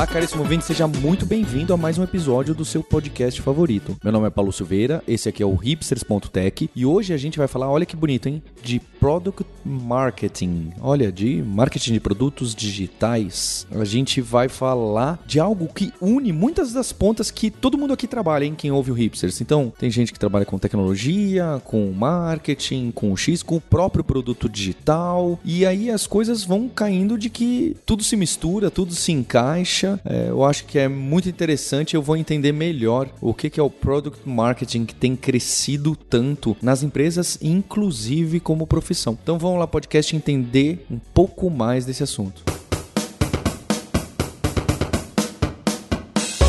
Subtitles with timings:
[0.00, 3.98] Olá, caríssimo ouvinte, seja muito bem-vindo a mais um episódio do seu podcast favorito.
[4.02, 7.46] Meu nome é Paulo Silveira, esse aqui é o hipsters.tech e hoje a gente vai
[7.46, 8.42] falar, olha que bonito, hein?
[8.62, 10.72] De Product Marketing.
[10.80, 13.66] Olha, de marketing de produtos digitais.
[13.70, 18.06] A gente vai falar de algo que une muitas das pontas que todo mundo aqui
[18.06, 18.54] trabalha, hein?
[18.56, 19.42] Quem ouve o Hipsters.
[19.42, 24.48] Então, tem gente que trabalha com tecnologia, com marketing, com X, com o próprio produto
[24.48, 25.38] digital.
[25.44, 30.28] E aí as coisas vão caindo de que tudo se mistura, tudo se encaixa é,
[30.28, 31.94] eu acho que é muito interessante.
[31.94, 36.56] Eu vou entender melhor o que, que é o Product Marketing que tem crescido tanto
[36.62, 39.18] nas empresas, inclusive como profissão.
[39.22, 42.42] Então vamos lá, podcast, entender um pouco mais desse assunto.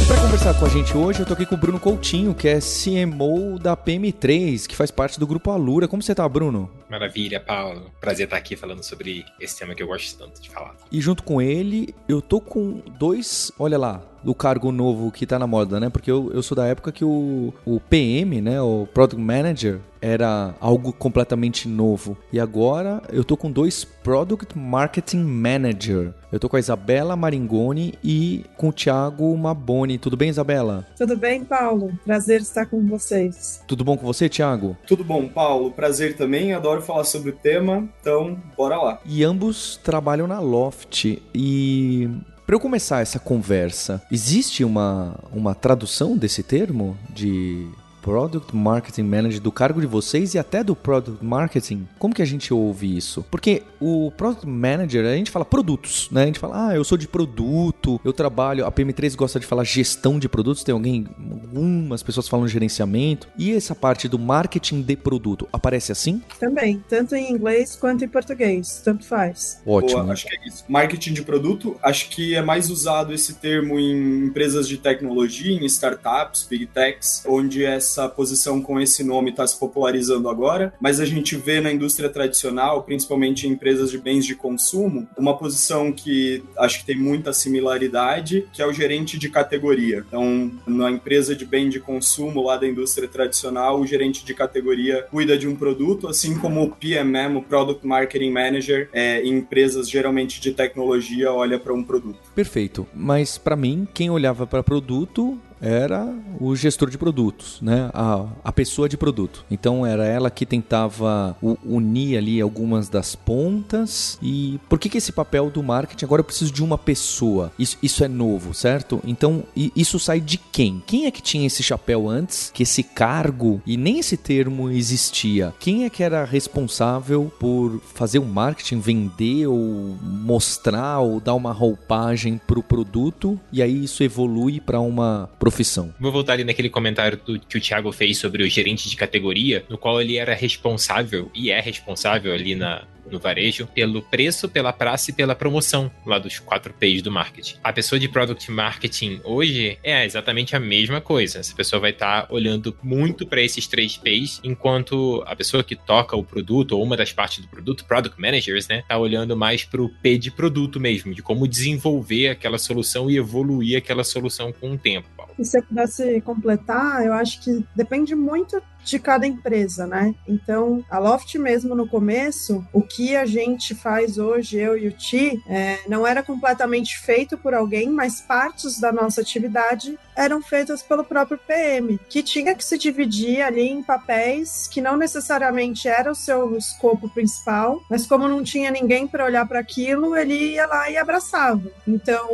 [0.08, 2.60] Para conversar com a gente hoje, eu tô aqui com o Bruno Coutinho, que é
[2.60, 5.88] CMO da PM3, que faz parte do grupo Alura.
[5.88, 6.70] Como você tá, Bruno?
[6.92, 7.90] Maravilha, Paulo.
[8.02, 10.76] Prazer estar aqui falando sobre esse tema que eu gosto tanto de falar.
[10.92, 15.40] E junto com ele, eu tô com dois, olha lá, do cargo novo que tá
[15.40, 15.90] na moda, né?
[15.90, 18.62] Porque eu, eu sou da época que o, o PM, né?
[18.62, 22.18] O Product Manager, era algo completamente novo.
[22.34, 26.14] E agora eu tô com dois Product Marketing Manager.
[26.32, 29.98] Eu tô com a Isabela Maringoni e com o Thiago Maboni.
[29.98, 30.88] Tudo bem, Isabela?
[30.98, 31.92] Tudo bem, Paulo.
[32.06, 33.62] Prazer estar com vocês.
[33.68, 34.76] Tudo bom com você, Thiago?
[34.88, 35.72] Tudo bom, Paulo.
[35.72, 36.54] Prazer também.
[36.54, 37.88] Adoro falar sobre o tema.
[38.02, 39.00] Então, bora lá.
[39.06, 41.06] E ambos trabalham na Loft.
[41.34, 42.10] E
[42.46, 47.68] para eu começar essa conversa, existe uma, uma tradução desse termo de
[48.02, 52.26] Product Marketing Manager do cargo de vocês e até do Product Marketing, como que a
[52.26, 53.26] gente ouve isso?
[53.30, 56.24] Porque o Product Manager, a gente fala produtos, né?
[56.24, 59.64] A gente fala, ah, eu sou de produto, eu trabalho, a PM3 gosta de falar
[59.64, 63.28] gestão de produtos, tem alguém, algumas pessoas falam gerenciamento.
[63.38, 66.22] E essa parte do marketing de produto, aparece assim?
[66.40, 69.62] Também, tanto em inglês quanto em português, tanto faz.
[69.66, 70.02] Ótimo.
[70.02, 70.64] Boa, acho que é isso.
[70.68, 75.66] Marketing de produto, acho que é mais usado esse termo em empresas de tecnologia, em
[75.66, 81.00] startups, big techs, onde essa essa posição com esse nome está se popularizando agora, mas
[81.00, 85.92] a gente vê na indústria tradicional, principalmente em empresas de bens de consumo, uma posição
[85.92, 90.06] que acho que tem muita similaridade, que é o gerente de categoria.
[90.08, 95.04] Então, na empresa de bem de consumo lá da indústria tradicional, o gerente de categoria
[95.12, 99.90] cuida de um produto, assim como o PMM, o Product Marketing Manager, é, em empresas
[99.90, 102.20] geralmente de tecnologia, olha para um produto.
[102.34, 102.88] Perfeito.
[102.94, 107.90] Mas para mim, quem olhava para produto era o gestor de produtos, né?
[107.94, 109.46] A, a pessoa de produto.
[109.50, 114.18] Então era ela que tentava unir ali algumas das pontas.
[114.22, 117.52] E por que, que esse papel do marketing agora eu preciso de uma pessoa?
[117.60, 119.00] Isso, isso é novo, certo?
[119.06, 120.82] Então isso sai de quem?
[120.86, 122.52] Quem é que tinha esse chapéu antes?
[122.54, 125.54] Que esse cargo e nem esse termo existia?
[125.60, 131.52] Quem é que era responsável por fazer o marketing, vender ou mostrar ou dar uma
[131.52, 133.40] roupagem para o produto?
[133.52, 135.94] E aí isso evolui para uma profissão.
[136.00, 139.66] Vou voltar ali naquele comentário do, que o Thiago fez sobre o gerente de categoria,
[139.70, 144.72] no qual ele era responsável e é responsável ali na, no varejo pelo preço, pela
[144.72, 147.56] praça e pela promoção lá dos quatro P's do marketing.
[147.64, 151.40] A pessoa de product marketing hoje é exatamente a mesma coisa.
[151.40, 155.76] Essa pessoa vai estar tá olhando muito para esses três P's, enquanto a pessoa que
[155.76, 159.64] toca o produto ou uma das partes do produto, product managers, né, tá olhando mais
[159.64, 164.52] para o P de produto mesmo, de como desenvolver aquela solução e evoluir aquela solução
[164.54, 165.10] com o tempo.
[165.42, 170.14] E se eu pudesse completar, eu acho que depende muito de cada empresa, né?
[170.28, 174.92] Então, a Loft mesmo no começo, o que a gente faz hoje, eu e o
[174.92, 180.82] Ti, é, não era completamente feito por alguém, mas partes da nossa atividade eram feitas
[180.82, 186.12] pelo próprio PM, que tinha que se dividir ali em papéis que não necessariamente era
[186.12, 190.66] o seu escopo principal, mas como não tinha ninguém para olhar para aquilo, ele ia
[190.66, 191.72] lá e abraçava.
[191.88, 192.30] Então,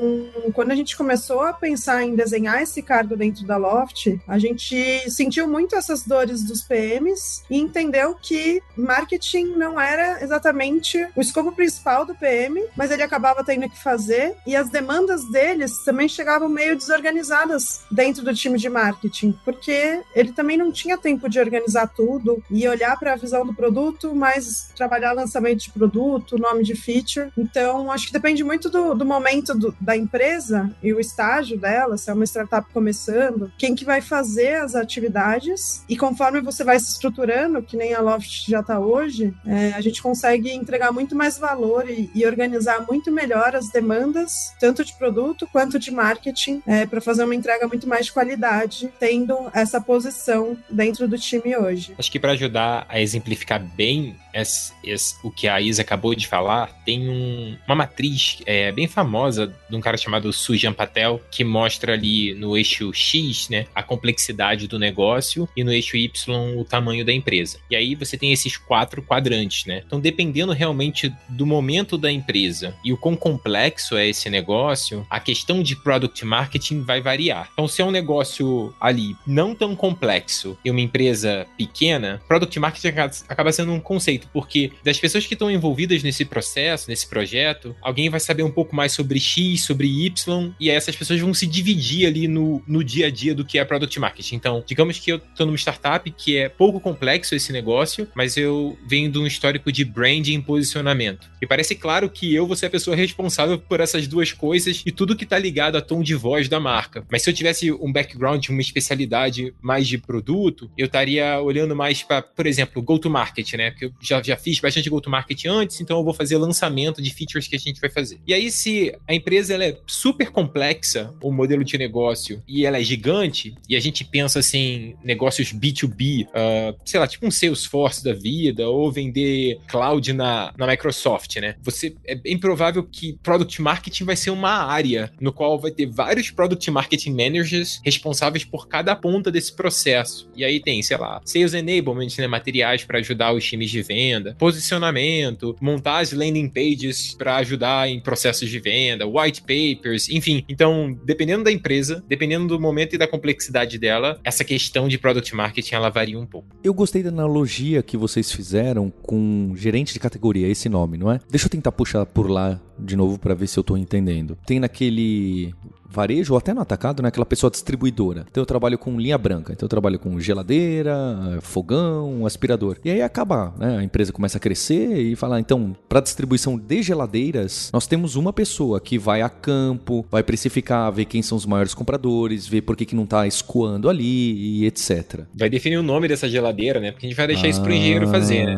[0.54, 5.10] quando a gente começou a pensar em desenhar esse cargo dentro da Loft, a gente
[5.10, 11.52] sentiu muito essas dores dos PMs e entendeu que marketing não era exatamente o escopo
[11.52, 16.50] principal do PM, mas ele acabava tendo que fazer e as demandas deles também chegavam
[16.50, 21.88] meio desorganizadas dentro do time de marketing, porque ele também não tinha tempo de organizar
[21.88, 26.76] tudo e olhar para a visão do produto, mas trabalhar lançamento de produto, nome de
[26.76, 27.32] feature.
[27.38, 31.98] Então, acho que depende muito do, do momento do, da empresa e o estágio dela,
[31.98, 36.64] se é uma startup começando, quem que vai fazer as atividades e conforme conforme você
[36.64, 40.92] vai se estruturando, que nem a Loft já está hoje, é, a gente consegue entregar
[40.92, 45.90] muito mais valor e, e, organizar muito melhor as demandas, tanto de produto quanto de
[45.90, 51.18] marketing, é, para fazer uma entrega muito mais de qualidade, tendo essa posição dentro do
[51.18, 51.96] time hoje.
[51.98, 56.28] Acho que para ajudar a exemplificar bem esse, esse, o que a Isa acabou de
[56.28, 61.44] falar, tem um, uma matriz é, bem famosa de um cara chamado Sujan Patel, que
[61.44, 66.66] mostra ali no eixo X, né, a complexidade do negócio e no eixo Y o
[66.66, 67.60] tamanho da empresa.
[67.70, 69.84] E aí você tem esses quatro quadrantes, né?
[69.86, 75.20] Então, dependendo realmente do momento da empresa e o quão complexo é esse negócio, a
[75.20, 77.50] questão de product marketing vai variar.
[77.54, 82.88] Então, se é um negócio ali não tão complexo e uma empresa pequena, product marketing
[83.28, 88.10] acaba sendo um conceito, porque das pessoas que estão envolvidas nesse processo, nesse projeto, alguém
[88.10, 91.46] vai saber um pouco mais sobre X, sobre Y, e aí essas pessoas vão se
[91.46, 94.36] dividir ali no, no dia a dia do que é product marketing.
[94.36, 98.78] Então, digamos que eu estou numa startup que é pouco complexo esse negócio, mas eu
[98.88, 101.30] venho de um histórico de branding e posicionamento.
[101.42, 104.92] E parece claro que eu vou ser a pessoa responsável por essas duas coisas e
[104.92, 107.06] tudo que está ligado a tom de voz da marca.
[107.12, 112.04] Mas se eu tivesse um background, uma especialidade mais de produto, eu estaria olhando mais
[112.04, 113.72] para, por exemplo, go-to-market, né?
[113.72, 117.48] Porque eu já, já fiz bastante go-to-market antes, então eu vou fazer lançamento de features
[117.48, 118.20] que a gente vai fazer.
[118.26, 122.78] E aí, se a empresa ela é super complexa, o modelo de negócio, e ela
[122.78, 127.32] é gigante, e a gente pensa assim, negócios B2B, uh, ah, sei lá, tipo um
[127.32, 131.56] Salesforce da vida, ou vender cloud na, na Microsoft, né?
[131.62, 135.86] Você é bem provável que product marketing vai ser uma área no qual vai ter
[135.86, 140.30] vários product marketing managers responsáveis por cada ponta desse processo.
[140.36, 144.36] E aí tem, sei lá, sales enablement, né, materiais para ajudar os times de venda,
[144.38, 150.44] posicionamento, montar as landing pages para ajudar em processos de venda, white papers, enfim.
[150.48, 155.34] Então, dependendo da empresa, dependendo do momento e da complexidade dela, essa questão de product
[155.36, 156.48] marketing ela varia um pouco.
[156.64, 161.20] Eu gostei da analogia que vocês fizeram com gerente de categoria, esse nome, não é?
[161.30, 164.38] Deixa eu tentar puxar por lá de novo para ver se eu tô entendendo.
[164.46, 165.54] Tem naquele
[165.90, 167.10] varejo ou até no atacado, né?
[167.10, 168.26] Aquela pessoa distribuidora.
[168.30, 169.54] Então eu trabalho com linha branca.
[169.54, 172.78] Então eu trabalho com geladeira, fogão, aspirador.
[172.84, 173.78] E aí acaba, né?
[173.78, 178.34] A empresa começa a crescer e falar, então, para distribuição de geladeiras, nós temos uma
[178.34, 182.76] pessoa que vai a campo, vai precificar, ver quem são os maiores compradores, ver por
[182.76, 185.22] que, que não tá escoando ali e etc.
[185.34, 186.92] Vai definir o nome dessa geladeira, né?
[186.92, 188.58] Porque a gente vai deixar ah, isso pro engenheiro fazer, né?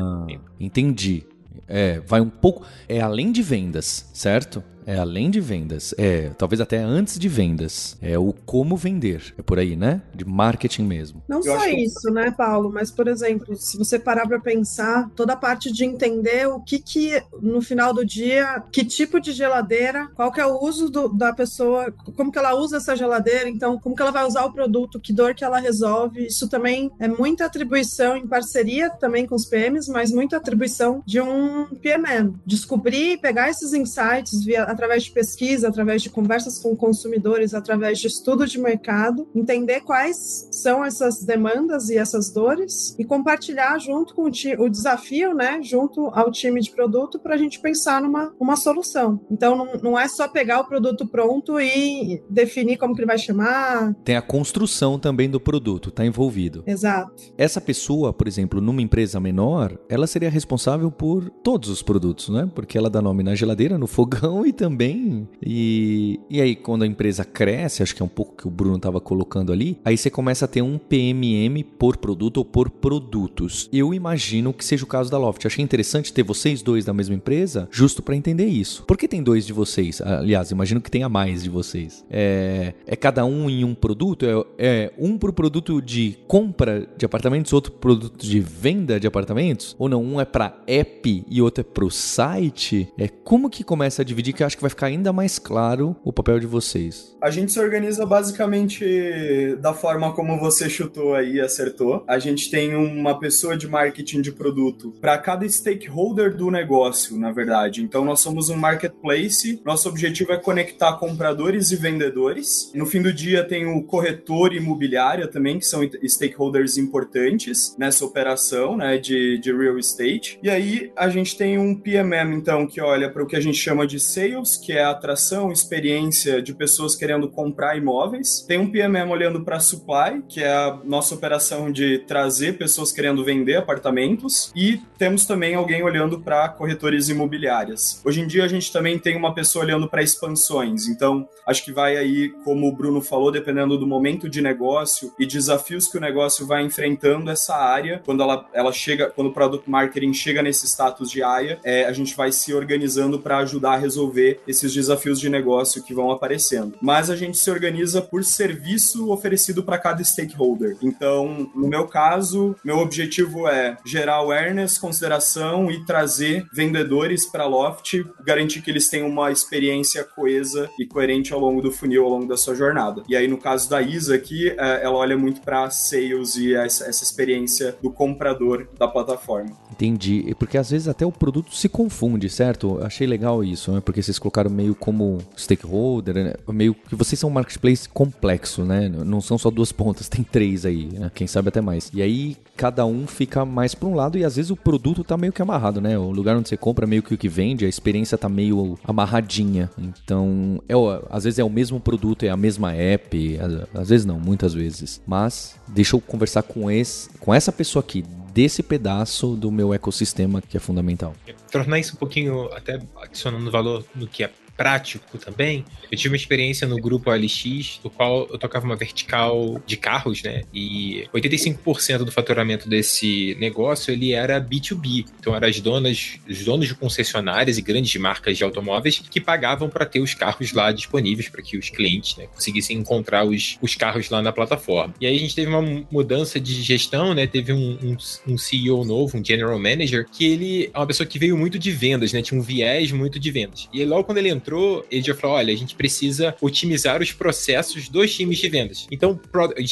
[0.60, 1.26] Entendi.
[1.68, 2.66] É, vai um pouco.
[2.88, 4.64] É além de vendas, certo?
[4.86, 5.94] É além de vendas.
[5.98, 7.98] É, talvez até antes de vendas.
[8.02, 9.34] É o como vender.
[9.38, 10.02] É por aí, né?
[10.14, 11.24] De marketing mesmo.
[11.28, 12.12] Não Eu só isso, que...
[12.12, 12.72] né, Paulo?
[12.72, 16.80] Mas, por exemplo, se você parar para pensar, toda a parte de entender o que
[16.80, 21.10] que, no final do dia, que tipo de geladeira, qual que é o uso do,
[21.10, 24.54] da pessoa, como que ela usa essa geladeira, então, como que ela vai usar o
[24.54, 26.26] produto, que dor que ela resolve.
[26.26, 31.22] Isso também é muita atribuição em parceria também com os PMs, mas muita atribuição de
[31.22, 32.34] um PMM.
[32.46, 38.08] Descobrir, pegar esses insights via através de pesquisa, através de conversas com consumidores, através de
[38.08, 44.24] estudo de mercado, entender quais são essas demandas e essas dores e compartilhar junto com
[44.24, 48.56] o, o desafio, né, junto ao time de produto para a gente pensar numa uma
[48.56, 49.20] solução.
[49.30, 53.18] Então não, não é só pegar o produto pronto e definir como que ele vai
[53.18, 53.94] chamar.
[54.04, 56.64] Tem a construção também do produto, está envolvido.
[56.66, 57.14] Exato.
[57.38, 62.50] Essa pessoa, por exemplo, numa empresa menor, ela seria responsável por todos os produtos, né?
[62.54, 65.26] Porque ela dá nome na geladeira, no fogão e também.
[65.42, 68.76] E, e aí, quando a empresa cresce, acho que é um pouco que o Bruno
[68.76, 73.70] estava colocando ali, aí você começa a ter um PMM por produto ou por produtos.
[73.72, 75.46] Eu imagino que seja o caso da Loft.
[75.46, 78.84] Achei interessante ter vocês dois da mesma empresa, justo para entender isso.
[78.84, 80.02] Por que tem dois de vocês?
[80.02, 82.04] Aliás, imagino que tenha mais de vocês.
[82.10, 84.26] É, é cada um em um produto?
[84.26, 89.74] É, é um pro produto de compra de apartamentos, outro produto de venda de apartamentos?
[89.80, 90.04] Ou não?
[90.04, 92.90] Um é para app e outro é pro site?
[92.98, 94.34] É como que começa a dividir?
[94.34, 97.16] Que acho que vai ficar ainda mais claro o papel de vocês.
[97.22, 102.04] A gente se organiza basicamente da forma como você chutou aí acertou.
[102.08, 107.32] A gente tem uma pessoa de marketing de produto para cada stakeholder do negócio, na
[107.32, 107.84] verdade.
[107.84, 109.62] Então nós somos um marketplace.
[109.64, 112.72] Nosso objetivo é conectar compradores e vendedores.
[112.74, 118.76] No fim do dia tem o corretor imobiliário também, que são stakeholders importantes nessa operação,
[118.76, 120.40] né, de, de real estate.
[120.42, 123.58] E aí a gente tem um PMM então que olha para o que a gente
[123.58, 128.46] chama de sales Sales, que é a atração, experiência de pessoas querendo comprar imóveis.
[128.48, 133.24] Tem um PMM olhando para Supply, que é a nossa operação de trazer pessoas querendo
[133.24, 134.52] vender apartamentos.
[134.56, 138.02] E temos também alguém olhando para corretores imobiliárias.
[138.06, 140.88] Hoje em dia a gente também tem uma pessoa olhando para expansões.
[140.88, 145.26] Então, acho que vai aí, como o Bruno falou, dependendo do momento de negócio e
[145.26, 149.70] desafios que o negócio vai enfrentando essa área, quando ela, ela chega, quando o product
[149.70, 153.78] marketing chega nesse status de área, é, a gente vai se organizando para ajudar a
[153.78, 156.78] resolver esses desafios de negócio que vão aparecendo.
[156.82, 160.78] Mas a gente se organiza por serviço oferecido para cada stakeholder.
[160.82, 168.04] Então, no meu caso, meu objetivo é gerar awareness, consideração e trazer vendedores para Loft,
[168.24, 172.28] garantir que eles tenham uma experiência coesa e coerente ao longo do funil, ao longo
[172.28, 173.04] da sua jornada.
[173.08, 176.90] E aí, no caso da Isa aqui, é, ela olha muito para sales e essa,
[176.90, 179.58] experiência do comprador da plataforma.
[179.72, 180.36] Entendi.
[180.38, 182.80] Porque às vezes até o produto se confunde, certo?
[182.84, 183.82] Achei legal isso, né?
[183.82, 186.34] Porque vocês colocaram meio como stakeholder, né?
[186.50, 188.90] meio que vocês são um marketplace complexo, né?
[188.90, 191.12] Não são só duas pontas, tem três aí, né?
[191.14, 191.90] quem sabe até mais.
[191.94, 195.18] E aí cada um fica mais para um lado e às vezes o produto tá
[195.18, 195.98] meio que amarrado, né?
[195.98, 199.70] O lugar onde você compra meio que o que vende, a experiência tá meio amarradinha.
[199.78, 200.74] Então, é,
[201.10, 204.54] às vezes é o mesmo produto, é a mesma app, às, às vezes não, muitas
[204.54, 205.02] vezes.
[205.08, 210.42] Mas deixa eu conversar com esse, com essa pessoa aqui desse pedaço do meu ecossistema
[210.42, 211.14] que é fundamental.
[211.52, 215.64] Tornar isso um pouquinho, até adicionando valor no que é prático também.
[215.90, 220.22] Eu tive uma experiência no grupo LX, do qual eu tocava uma vertical de carros,
[220.22, 220.44] né?
[220.54, 225.06] E 85% do faturamento desse negócio ele era B2B.
[225.18, 229.70] Então eram as donas, os donos de concessionárias e grandes marcas de automóveis que pagavam
[229.70, 233.76] para ter os carros lá disponíveis para que os clientes né, conseguissem encontrar os, os
[233.76, 234.94] carros lá na plataforma.
[235.00, 237.26] E aí a gente teve uma mudança de gestão, né?
[237.26, 241.18] Teve um, um, um CEO novo, um general manager, que ele é uma pessoa que
[241.18, 242.22] veio muito de vendas, né?
[242.22, 243.70] Tinha um viés muito de vendas.
[243.72, 247.02] E aí, logo quando ele entrou entrou, ele já falou: olha, a gente precisa otimizar
[247.02, 248.88] os processos dos times de vendas.
[248.92, 249.20] Então,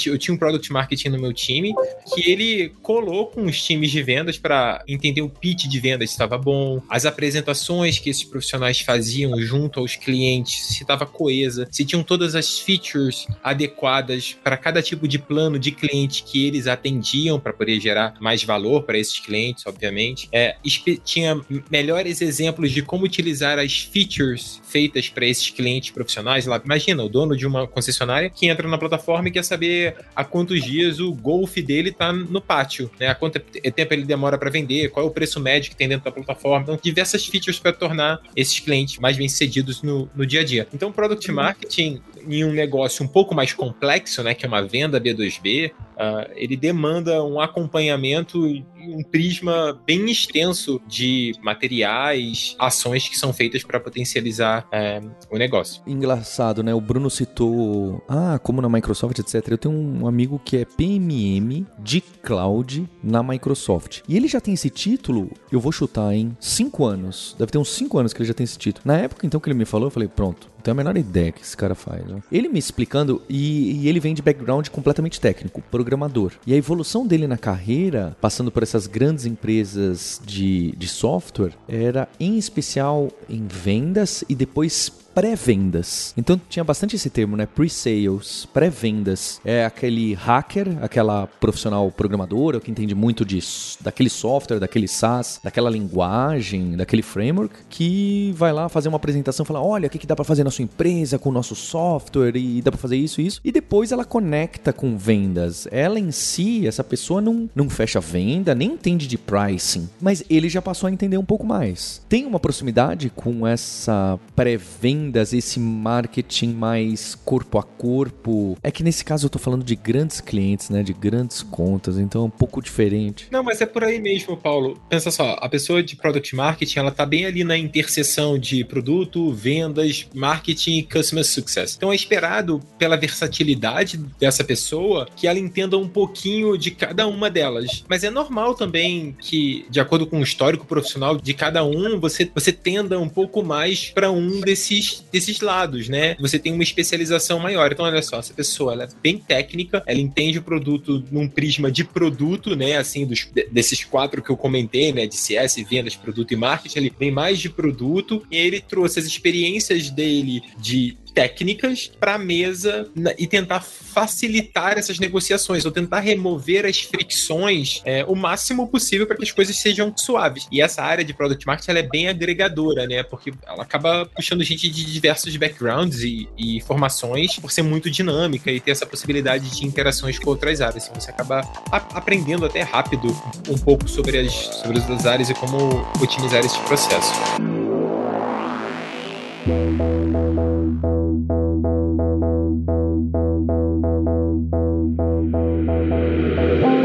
[0.06, 1.74] eu tinha um product marketing no meu time
[2.14, 6.16] que ele colou com os times de vendas para entender o pitch de vendas se
[6.16, 11.84] estava bom, as apresentações que esses profissionais faziam junto aos clientes, se estava coesa, se
[11.84, 17.40] tinham todas as features adequadas para cada tipo de plano de cliente que eles atendiam
[17.40, 20.30] para poder gerar mais valor para esses clientes, obviamente.
[20.32, 20.56] É,
[21.04, 21.40] tinha
[21.72, 26.62] melhores exemplos de como utilizar as features feitas para esses clientes profissionais lá.
[26.64, 30.64] Imagina, o dono de uma concessionária que entra na plataforma e quer saber há quantos
[30.64, 33.08] dias o Golf dele tá no pátio, né?
[33.08, 36.06] Há quanto tempo ele demora para vender, qual é o preço médio que tem dentro
[36.06, 36.64] da plataforma.
[36.64, 40.68] Então, diversas features para tornar esses clientes mais bem-sucedidos no, no dia a dia.
[40.74, 45.00] Então, product marketing em um negócio um pouco mais complexo, né, que é uma venda
[45.00, 53.18] B2B, uh, ele demanda um acompanhamento e um prisma bem extenso de materiais, ações que
[53.18, 55.82] são feitas para potencializar é, o negócio.
[55.86, 56.74] Engraçado, né?
[56.74, 59.46] O Bruno citou, ah, como na Microsoft, etc.
[59.50, 64.02] Eu tenho um amigo que é PMM de cloud na Microsoft.
[64.08, 67.36] E ele já tem esse título, eu vou chutar em 5 anos.
[67.38, 68.84] Deve ter uns 5 anos que ele já tem esse título.
[68.86, 71.42] Na época, então, que ele me falou, eu falei, pronto, tenho a menor ideia que
[71.42, 72.06] esse cara faz.
[72.06, 72.22] Né?
[72.30, 76.34] Ele me explicando, e, e, ele vem de background completamente técnico, programador.
[76.46, 82.10] E a evolução dele na carreira, passando por essas grandes empresas de, de software, era
[82.20, 86.14] em especial em vendas e depois pré-vendas.
[86.16, 87.48] Então tinha bastante esse termo, né?
[87.48, 89.42] Pre-sales, pré-vendas.
[89.44, 93.40] É aquele hacker, aquela profissional programadora que entende muito de,
[93.82, 99.64] daquele software, daquele SaaS, daquela linguagem, daquele framework, que vai lá fazer uma apresentação, falar,
[99.64, 102.62] olha, o que, que dá para fazer na sua empresa com o nosso software e
[102.62, 103.42] dá para fazer isso e isso.
[103.44, 105.68] E depois ela conecta com vendas.
[105.72, 110.48] Ela em si, essa pessoa não, não fecha venda, nem entende de pricing, mas ele
[110.48, 112.04] já passou a entender um pouco mais.
[112.08, 118.58] Tem uma proximidade com essa pré-venda vendas, esse marketing mais corpo a corpo.
[118.62, 120.84] É que nesse caso eu tô falando de grandes clientes, né?
[120.84, 123.28] De grandes contas, então é um pouco diferente.
[123.32, 124.80] Não, mas é por aí mesmo, Paulo.
[124.90, 129.32] Pensa só, a pessoa de product marketing, ela tá bem ali na interseção de produto,
[129.32, 131.76] vendas, marketing e customer success.
[131.76, 137.30] Então é esperado pela versatilidade dessa pessoa que ela entenda um pouquinho de cada uma
[137.30, 137.84] delas.
[137.88, 142.30] Mas é normal também que, de acordo com o histórico profissional de cada um, você,
[142.34, 146.16] você tenda um pouco mais para um desses desses, lados, né?
[146.20, 147.72] Você tem uma especialização maior.
[147.72, 151.72] Então, olha só, essa pessoa ela é bem técnica, ela entende o produto num prisma
[151.72, 152.78] de produto, né?
[152.78, 155.06] Assim, dos, desses quatro que eu comentei, né?
[155.06, 159.06] De CS, vendas, produto e marketing, ele vem mais de produto e ele trouxe as
[159.06, 166.64] experiências dele de técnicas para a mesa e tentar facilitar essas negociações ou tentar remover
[166.64, 170.48] as fricções é, o máximo possível para que as coisas sejam suaves.
[170.52, 173.02] E essa área de product marketing ela é bem agregadora, né?
[173.02, 178.52] Porque ela acaba puxando gente de diversos backgrounds e, e formações por ser muito dinâmica
[178.52, 180.84] e ter essa possibilidade de interações com outras áreas.
[180.84, 183.08] Assim, você acaba aprendendo até rápido
[183.50, 187.12] um pouco sobre as, sobre as áreas e como otimizar esse processo.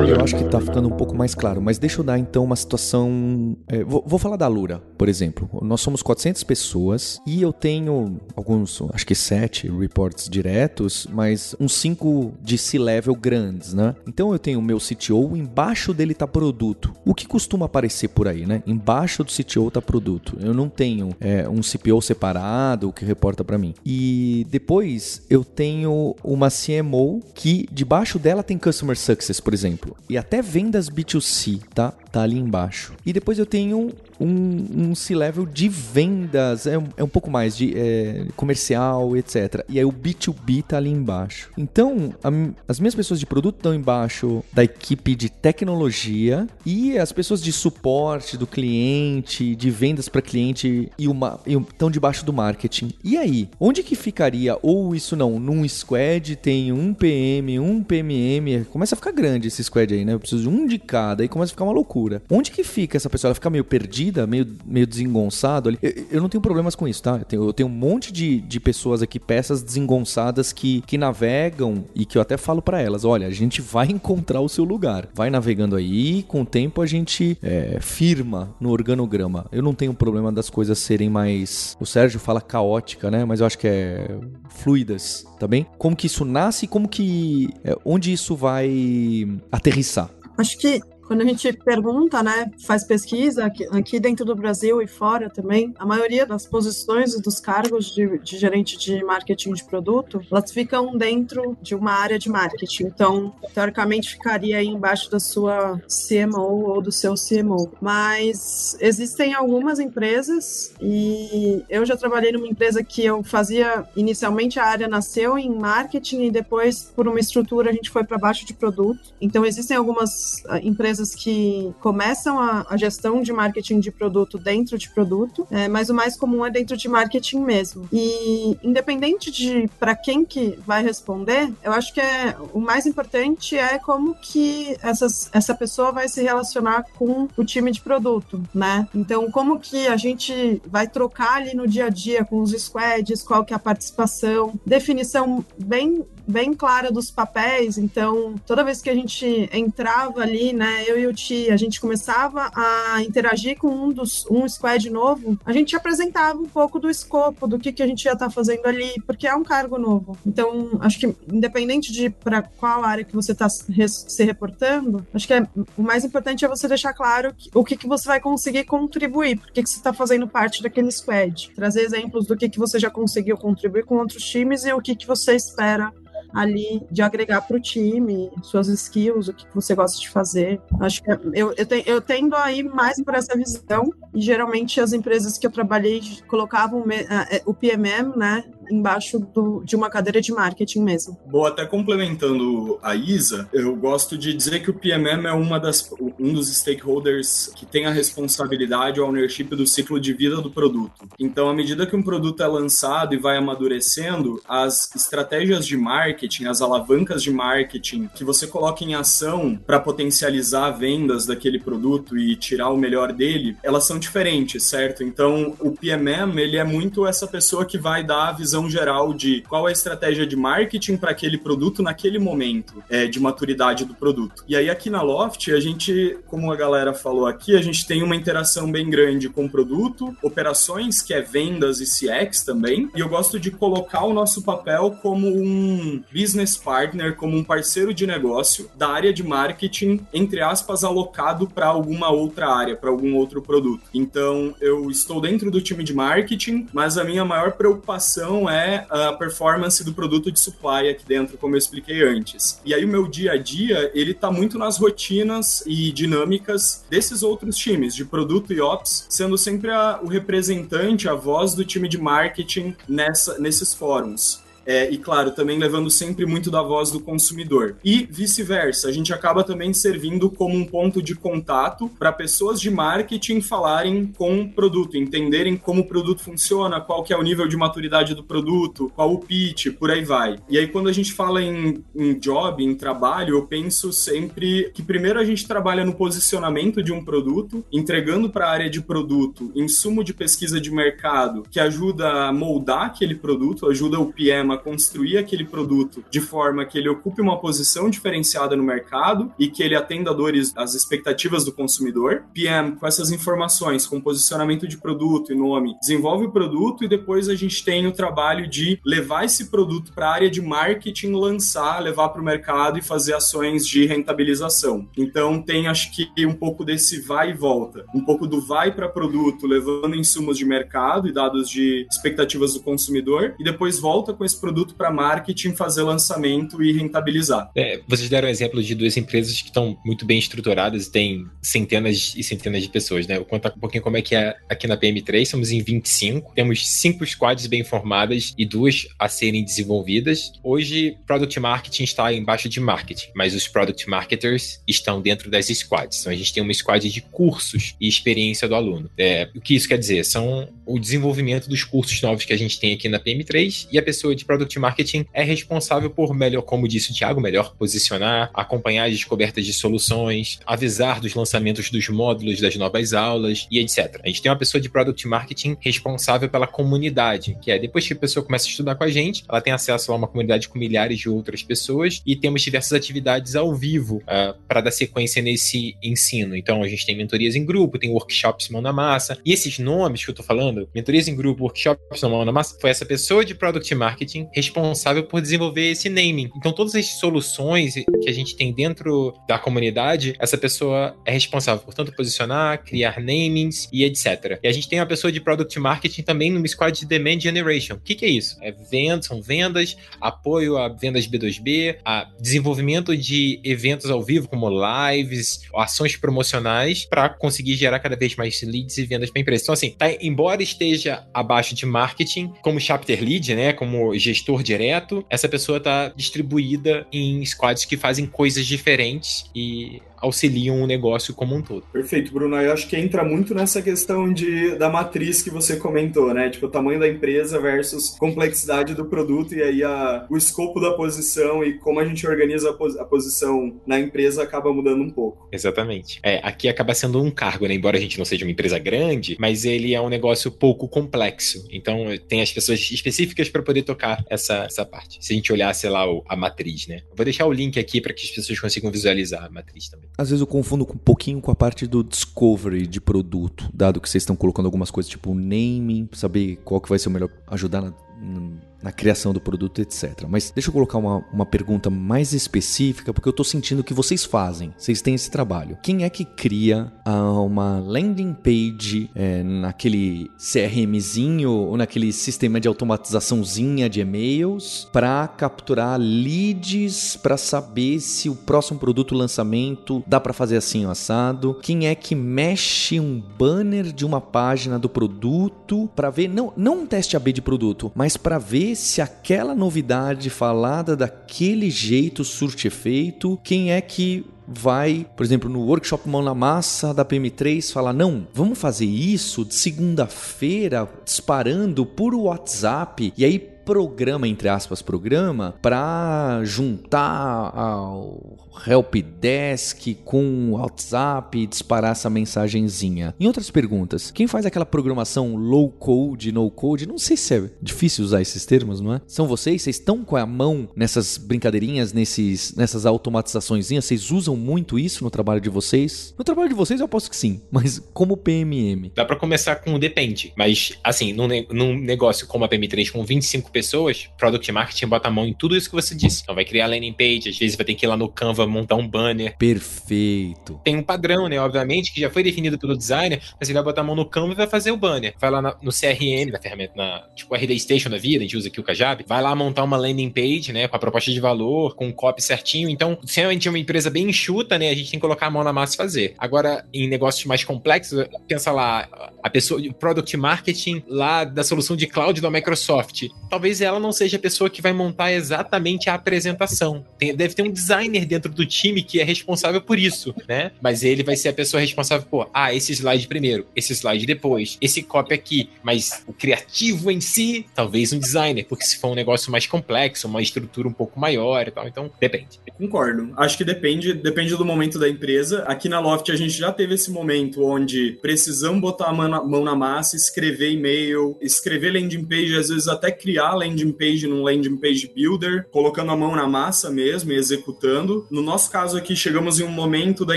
[0.09, 2.57] Eu acho que tá ficando um pouco mais claro, mas deixa eu dar então uma
[2.57, 3.57] situação.
[3.69, 5.49] É, vou, vou, falar da Lura, por exemplo.
[5.63, 11.75] Nós somos 400 pessoas e eu tenho alguns, acho que sete reports diretos, mas uns
[11.75, 13.95] cinco de C-level grandes, né?
[14.07, 16.93] Então eu tenho o meu CTO, embaixo dele tá produto.
[17.05, 18.63] O que costuma aparecer por aí, né?
[18.67, 20.37] Embaixo do CTO tá produto.
[20.41, 23.75] Eu não tenho é, um CPO separado que reporta para mim.
[23.87, 30.17] E depois eu tenho uma CMO que debaixo dela tem Customer Success, por exemplo e
[30.19, 31.93] até vendas B2C, tá?
[32.13, 32.93] Tá ali embaixo.
[33.07, 33.91] E depois eu tenho
[34.21, 39.65] um, um C-level de vendas, é um, é um pouco mais de é, comercial, etc.
[39.69, 41.51] E aí o B2B tá ali embaixo.
[41.57, 42.31] Então, a,
[42.69, 47.53] as minhas pessoas de produto estão embaixo da equipe de tecnologia e as pessoas de
[47.53, 52.93] suporte do cliente, de vendas para cliente e uma estão debaixo do marketing.
[53.03, 58.65] E aí, onde que ficaria ou isso não, num squad tem um PM, um PMM,
[58.71, 60.13] começa a ficar grande esse squad aí, né?
[60.13, 62.02] Eu preciso de um de cada e começa a ficar uma loucura.
[62.31, 63.29] Onde que fica essa pessoa?
[63.29, 65.79] Ela fica meio perdida meio, meio desengonçado ali.
[65.83, 67.19] Eu, eu, não tenho problemas com isso, tá?
[67.19, 71.85] Eu tenho, eu tenho um monte de, de pessoas aqui, peças desengonçadas que, que navegam
[71.95, 75.09] e que eu até falo para elas: olha, a gente vai encontrar o seu lugar.
[75.15, 79.47] Vai navegando aí, com o tempo a gente é, firma no organograma.
[79.53, 81.77] Eu não tenho problema das coisas serem mais.
[81.81, 83.25] O Sérgio fala caótica, né?
[83.25, 84.19] Mas eu acho que é
[84.49, 85.67] fluidas, tá bem?
[85.79, 87.51] Como que isso nasce e como que.
[87.65, 90.11] É, onde isso vai aterrissar?
[90.37, 90.81] Acho que
[91.13, 95.75] quando a gente pergunta, né, faz pesquisa aqui, aqui, dentro do Brasil e fora também,
[95.79, 100.51] a maioria das posições e dos cargos de, de, gerente de marketing de produto, elas
[100.51, 102.85] ficam dentro de uma área de marketing.
[102.85, 107.71] Então, teoricamente, ficaria aí embaixo da sua CMO ou do seu CMO.
[107.79, 114.65] Mas existem algumas empresas e eu já trabalhei numa empresa que eu fazia inicialmente a
[114.65, 118.55] área nasceu em marketing e depois por uma estrutura a gente foi para baixo de
[118.55, 119.13] produto.
[119.21, 124.39] Então, existem algumas ah, empresas empresas que começam a, a, gestão de marketing de produto
[124.39, 127.89] dentro de produto, é, mas o mais comum é dentro de marketing mesmo.
[127.93, 133.57] E independente de para quem que vai responder, eu acho que é, o mais importante
[133.57, 138.89] é como que essas, essa pessoa vai se relacionar com o time de produto, né?
[138.95, 143.23] Então, como que a gente vai trocar ali no dia a dia com os squads,
[143.23, 148.91] qual que é a participação, definição bem bem clara dos papéis, então toda vez que
[148.91, 153.69] a gente entrava ali, né, eu e o Ti, a gente começava a interagir com
[153.69, 157.83] um dos um squad novo, a gente apresentava um pouco do escopo, do que, que
[157.83, 160.17] a gente ia estar tá fazendo ali, porque é um cargo novo.
[160.27, 165.35] Então, acho que independente de para qual área que você está se reportando, acho que
[165.35, 168.65] é, o mais importante é você deixar claro que, o que, que você vai conseguir
[168.65, 171.51] contribuir, porque que você está fazendo parte daquele squad.
[171.55, 174.95] Trazer exemplos do que, que você já conseguiu contribuir com outros times e o que,
[174.95, 175.93] que você espera
[176.35, 180.61] ali de agregar para o time, suas skills, o que você gosta de fazer.
[180.81, 184.21] Acho que é, eu, eu, te, eu tendo a ir mais por essa visão, e
[184.21, 189.91] geralmente as empresas que eu trabalhei colocavam é, o PMM, né, embaixo do, de uma
[189.91, 191.19] cadeira de marketing mesmo.
[191.27, 195.91] Boa, até complementando a Isa, eu gosto de dizer que o PMM é uma das,
[196.19, 201.09] um dos stakeholders que tem a responsabilidade, o ownership do ciclo de vida do produto.
[201.19, 206.47] Então, à medida que um produto é lançado e vai amadurecendo, as estratégias de marketing,
[206.47, 212.37] as alavancas de marketing que você coloca em ação para potencializar vendas daquele produto e
[212.37, 215.03] tirar o melhor dele, elas são diferentes, certo?
[215.03, 219.15] Então, o PMM, ele é muito essa pessoa que vai dar a visão visão geral
[219.15, 223.87] de qual é a estratégia de marketing para aquele produto naquele momento é, de maturidade
[223.87, 224.45] do produto.
[224.47, 228.03] E aí aqui na Loft, a gente, como a galera falou aqui, a gente tem
[228.03, 232.91] uma interação bem grande com o produto, operações, que é vendas e CX também.
[232.95, 237.95] E eu gosto de colocar o nosso papel como um business partner, como um parceiro
[237.95, 243.15] de negócio da área de marketing, entre aspas, alocado para alguma outra área, para algum
[243.17, 243.85] outro produto.
[243.95, 249.13] Então, eu estou dentro do time de marketing, mas a minha maior preocupação é a
[249.13, 252.61] performance do produto de supply aqui dentro, como eu expliquei antes.
[252.65, 257.23] E aí o meu dia a dia, ele tá muito nas rotinas e dinâmicas desses
[257.23, 261.89] outros times, de produto e ops, sendo sempre a, o representante, a voz do time
[261.89, 264.42] de marketing nessa, nesses fóruns.
[264.67, 267.77] É, e claro, também levando sempre muito da voz do consumidor.
[267.85, 272.71] E vice-versa, a gente acaba também servindo como um ponto de contato para pessoas de
[272.71, 277.49] marketing falarem com o produto, entenderem como o produto funciona, qual que é o nível
[277.49, 280.39] de maturidade do produto, qual o pitch, por aí vai.
[280.49, 284.83] E aí quando a gente fala em, em job, em trabalho, eu penso sempre que
[284.83, 289.51] primeiro a gente trabalha no posicionamento de um produto, entregando para a área de produto
[289.55, 294.59] insumo de pesquisa de mercado que ajuda a moldar aquele produto, ajuda o PM a
[294.59, 299.63] construir aquele produto de forma que ele ocupe uma posição diferenciada no mercado e que
[299.63, 302.25] ele atenda dores, as expectativas do consumidor.
[302.33, 307.29] PM, com essas informações, com posicionamento de produto e nome, desenvolve o produto e depois
[307.29, 311.81] a gente tem o trabalho de levar esse produto para a área de marketing, lançar,
[311.83, 314.89] levar para o mercado e fazer ações de rentabilização.
[314.97, 318.89] Então tem acho que um pouco desse vai e volta, um pouco do vai para
[318.89, 324.25] produto, levando insumos de mercado e dados de expectativas do consumidor e depois volta com
[324.25, 327.49] esse produto para marketing, fazer lançamento e rentabilizar.
[327.57, 332.13] É, vocês deram um exemplo de duas empresas que estão muito bem estruturadas têm centenas
[332.17, 333.15] e centenas de pessoas, né?
[333.15, 336.33] Eu vou contar um pouquinho como é que é aqui na PM3, estamos em 25,
[336.35, 340.33] temos cinco squads bem formadas e duas a serem desenvolvidas.
[340.43, 346.01] Hoje, Product Marketing está embaixo de Marketing, mas os Product Marketers estão dentro das squads.
[346.01, 348.91] Então, a gente tem uma squad de cursos e experiência do aluno.
[348.99, 350.05] É, o que isso quer dizer?
[350.05, 353.83] São o desenvolvimento dos cursos novos que a gente tem aqui na PM3 e a
[353.83, 358.87] pessoa de Product Marketing é responsável por melhor, como disse o Thiago, melhor posicionar, acompanhar
[358.87, 364.01] as descobertas de soluções, avisar dos lançamentos dos módulos das novas aulas e etc.
[364.03, 367.93] A gente tem uma pessoa de Product Marketing responsável pela comunidade, que é depois que
[367.93, 370.59] a pessoa começa a estudar com a gente, ela tem acesso a uma comunidade com
[370.59, 375.21] milhares de outras pessoas e temos diversas atividades ao vivo uh, ah, para dar sequência
[375.21, 376.35] nesse ensino.
[376.35, 379.19] Então a gente tem mentorias em grupo, tem workshops mão na massa.
[379.27, 382.71] E esses nomes que eu tô falando, mentorias em grupo, workshops mão na massa, foi
[382.71, 386.31] essa pessoa de Product Marketing responsável por desenvolver esse naming.
[386.37, 391.63] Então, todas as soluções que a gente tem dentro da comunidade, essa pessoa é responsável
[391.63, 394.39] por tanto posicionar, criar namings e etc.
[394.43, 397.75] E a gente tem uma pessoa de product marketing também no squad de demand generation.
[397.75, 398.37] O que, que é isso?
[398.41, 404.49] É vendas, são vendas, apoio a vendas B2B, a desenvolvimento de eventos ao vivo, como
[404.49, 409.43] lives, ações promocionais, para conseguir gerar cada vez mais leads e vendas para a empresa.
[409.45, 415.05] Então, assim, tá, embora esteja abaixo de marketing, como chapter lead, né, como gestor direto,
[415.09, 421.35] essa pessoa está distribuída em squads que fazem coisas diferentes e auxiliam o negócio como
[421.35, 421.65] um todo.
[421.73, 422.37] Perfeito, Bruno.
[422.37, 426.29] Eu acho que entra muito nessa questão de, da matriz que você comentou, né?
[426.29, 430.73] Tipo, o tamanho da empresa versus complexidade do produto e aí a, o escopo da
[430.73, 434.91] posição e como a gente organiza a, pos, a posição na empresa acaba mudando um
[434.91, 435.29] pouco.
[435.31, 436.01] Exatamente.
[436.03, 437.55] É, aqui acaba sendo um cargo, né?
[437.55, 441.47] Embora a gente não seja uma empresa grande, mas ele é um negócio pouco complexo.
[441.51, 444.99] Então, tem as pessoas específicas para poder tocar essa, essa parte.
[445.01, 446.83] Se a gente olhar, sei lá, a matriz, né?
[446.95, 449.89] Vou deixar o link aqui para que as pessoas consigam visualizar a matriz também.
[449.97, 453.89] Às vezes eu confundo um pouquinho com a parte do discovery de produto, dado que
[453.89, 457.61] vocês estão colocando algumas coisas tipo naming, saber qual que vai ser o melhor, ajudar
[457.61, 458.31] na, na
[458.71, 460.05] criação do produto, etc.
[460.09, 464.05] Mas deixa eu colocar uma, uma pergunta mais específica, porque eu estou sentindo que vocês
[464.05, 465.59] fazem, vocês têm esse trabalho.
[465.63, 472.47] Quem é que cria uh, uma landing page é, naquele CRMzinho ou naquele sistema de
[472.47, 480.13] automatizaçãozinha de e-mails para capturar leads para saber se o próximo produto lançamento dá para
[480.13, 481.35] fazer assim assado?
[481.43, 486.61] Quem é que mexe um banner de uma página do produto para ver não não
[486.61, 492.47] um teste AB de produto, mas para ver se aquela novidade falada daquele jeito surte
[492.47, 497.73] efeito, quem é que vai, por exemplo, no workshop Mão na Massa da PM3, falar:
[497.73, 505.35] não, vamos fazer isso de segunda-feira, disparando por WhatsApp, e aí programa, entre aspas, programa,
[505.43, 512.95] para juntar ao help desk com WhatsApp disparar essa mensagenzinha.
[512.99, 517.31] Em outras perguntas, quem faz aquela programação low code, no code, não sei se é
[517.41, 518.81] difícil usar esses termos, não é?
[518.87, 519.43] São vocês?
[519.43, 523.49] Vocês estão com a mão nessas brincadeirinhas, nesses, nessas automatizações?
[523.49, 525.95] Vocês usam muito isso no trabalho de vocês?
[525.99, 528.71] No trabalho de vocês eu aposto que sim, mas como PMM?
[528.75, 533.31] Dá para começar com depende, mas assim, num, num negócio como a PM3 com 25
[533.31, 536.03] pessoas, Product Marketing bota a mão em tudo isso que você disse.
[536.03, 538.57] Então vai criar landing page, às vezes vai ter que ir lá no Canva montar
[538.57, 539.17] um banner.
[539.17, 540.41] Perfeito.
[540.45, 541.21] Tem um padrão, né?
[541.21, 544.13] Obviamente, que já foi definido pelo designer, mas ele vai botar a mão no Canva
[544.13, 544.95] e vai fazer o banner.
[545.01, 548.29] Vai lá no CRM da ferramenta, na, tipo RD Station da vida, a gente usa
[548.29, 550.49] aqui o Kajabi, vai lá montar uma landing page, né?
[550.49, 552.49] Com a proposta de valor, com o copy certinho.
[552.49, 554.51] Então, se a gente é uma empresa bem enxuta, né?
[554.51, 555.95] A gente tem que colocar a mão na massa e fazer.
[555.99, 558.69] Agora, em negócios mais complexos, pensa lá,
[559.03, 562.89] a pessoa de product marketing lá da solução de cloud da Microsoft.
[563.11, 566.65] Talvez ela não seja a pessoa que vai montar exatamente a apresentação.
[566.79, 570.33] Tem, deve ter um designer dentro do time que é responsável por isso, né?
[570.41, 574.39] Mas ele vai ser a pessoa responsável por, ah, esse slide primeiro, esse slide depois,
[574.41, 575.31] esse copy aqui.
[575.43, 579.89] Mas o criativo em si, talvez um designer, porque se for um negócio mais complexo,
[579.89, 582.21] uma estrutura um pouco maior e tal, então depende.
[582.39, 582.93] Concordo.
[582.97, 585.23] Acho que depende, depende do momento da empresa.
[585.25, 589.03] Aqui na Loft a gente já teve esse momento onde precisamos botar a mão na,
[589.03, 594.03] mão na massa, escrever e-mail, escrever landing page, às vezes até criar landing page num
[594.03, 597.87] landing page builder, colocando a mão na massa mesmo e executando.
[597.91, 599.97] No nosso caso aqui, chegamos em um momento da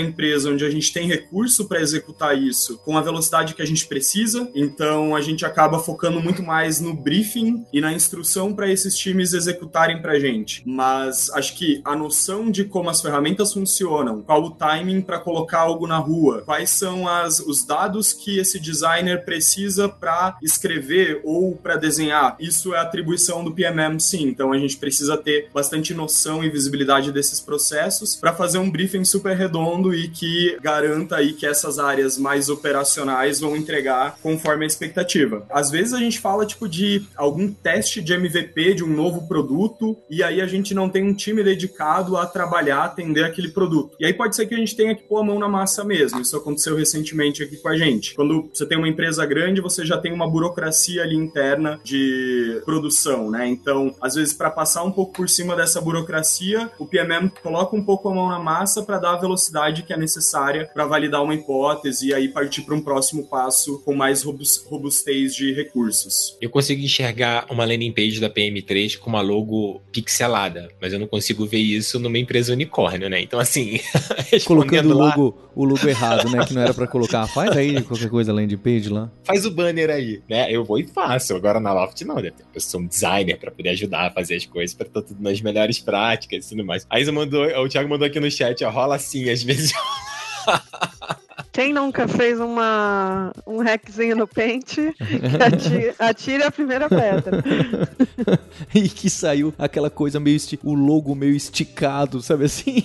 [0.00, 3.86] empresa onde a gente tem recurso para executar isso com a velocidade que a gente
[3.86, 8.96] precisa, então a gente acaba focando muito mais no briefing e na instrução para esses
[8.96, 10.62] times executarem para a gente.
[10.66, 15.60] Mas acho que a noção de como as ferramentas funcionam, qual o timing para colocar
[15.60, 21.56] algo na rua, quais são as, os dados que esse designer precisa para escrever ou
[21.56, 24.24] para desenhar, isso é atribuição do PMM, sim.
[24.24, 29.04] Então a gente precisa ter bastante noção e visibilidade desses processos para fazer um briefing
[29.04, 34.66] super redondo e que garanta aí que essas áreas mais operacionais vão entregar conforme a
[34.66, 35.46] expectativa.
[35.50, 39.96] Às vezes a gente fala tipo de algum teste de MVP de um novo produto
[40.10, 43.96] e aí a gente não tem um time dedicado a trabalhar, atender aquele produto.
[43.98, 46.20] E aí pode ser que a gente tenha que pôr a mão na massa mesmo.
[46.20, 48.14] Isso aconteceu recentemente aqui com a gente.
[48.14, 53.30] Quando você tem uma empresa grande, você já tem uma burocracia ali interna de produção,
[53.30, 53.46] né?
[53.46, 57.84] Então, às vezes para passar um pouco por cima dessa burocracia, o PMM coloca um
[57.86, 61.34] pouco a mão na massa para dar a velocidade que é necessária para validar uma
[61.34, 66.36] hipótese e aí partir para um próximo passo com mais robustez de recursos.
[66.40, 71.06] Eu consigo enxergar uma landing page da PM3 com uma logo pixelada, mas eu não
[71.06, 73.20] consigo ver isso numa empresa unicórnio, né?
[73.20, 73.80] Então, assim,
[74.44, 76.44] colocando o logo, o logo errado, né?
[76.44, 77.26] Que não era para colocar.
[77.28, 79.10] Faz aí qualquer coisa landing page lá.
[79.24, 80.50] Faz o banner aí, né?
[80.50, 81.34] Eu vou e faço.
[81.34, 82.32] Agora na Loft não, né?
[82.54, 85.40] Eu sou um designer para poder ajudar a fazer as coisas para estar tudo nas
[85.40, 86.86] melhores práticas e tudo mais.
[86.90, 89.74] Aí mandou, o Thiago mandou aqui no chat, ó, rola assim, às vezes.
[91.52, 94.94] Quem nunca fez uma, um hackzinho no pente,
[95.44, 97.42] atire, atire a primeira pedra.
[98.74, 100.38] e que saiu aquela coisa meio.
[100.64, 102.82] o logo meio esticado, sabe assim?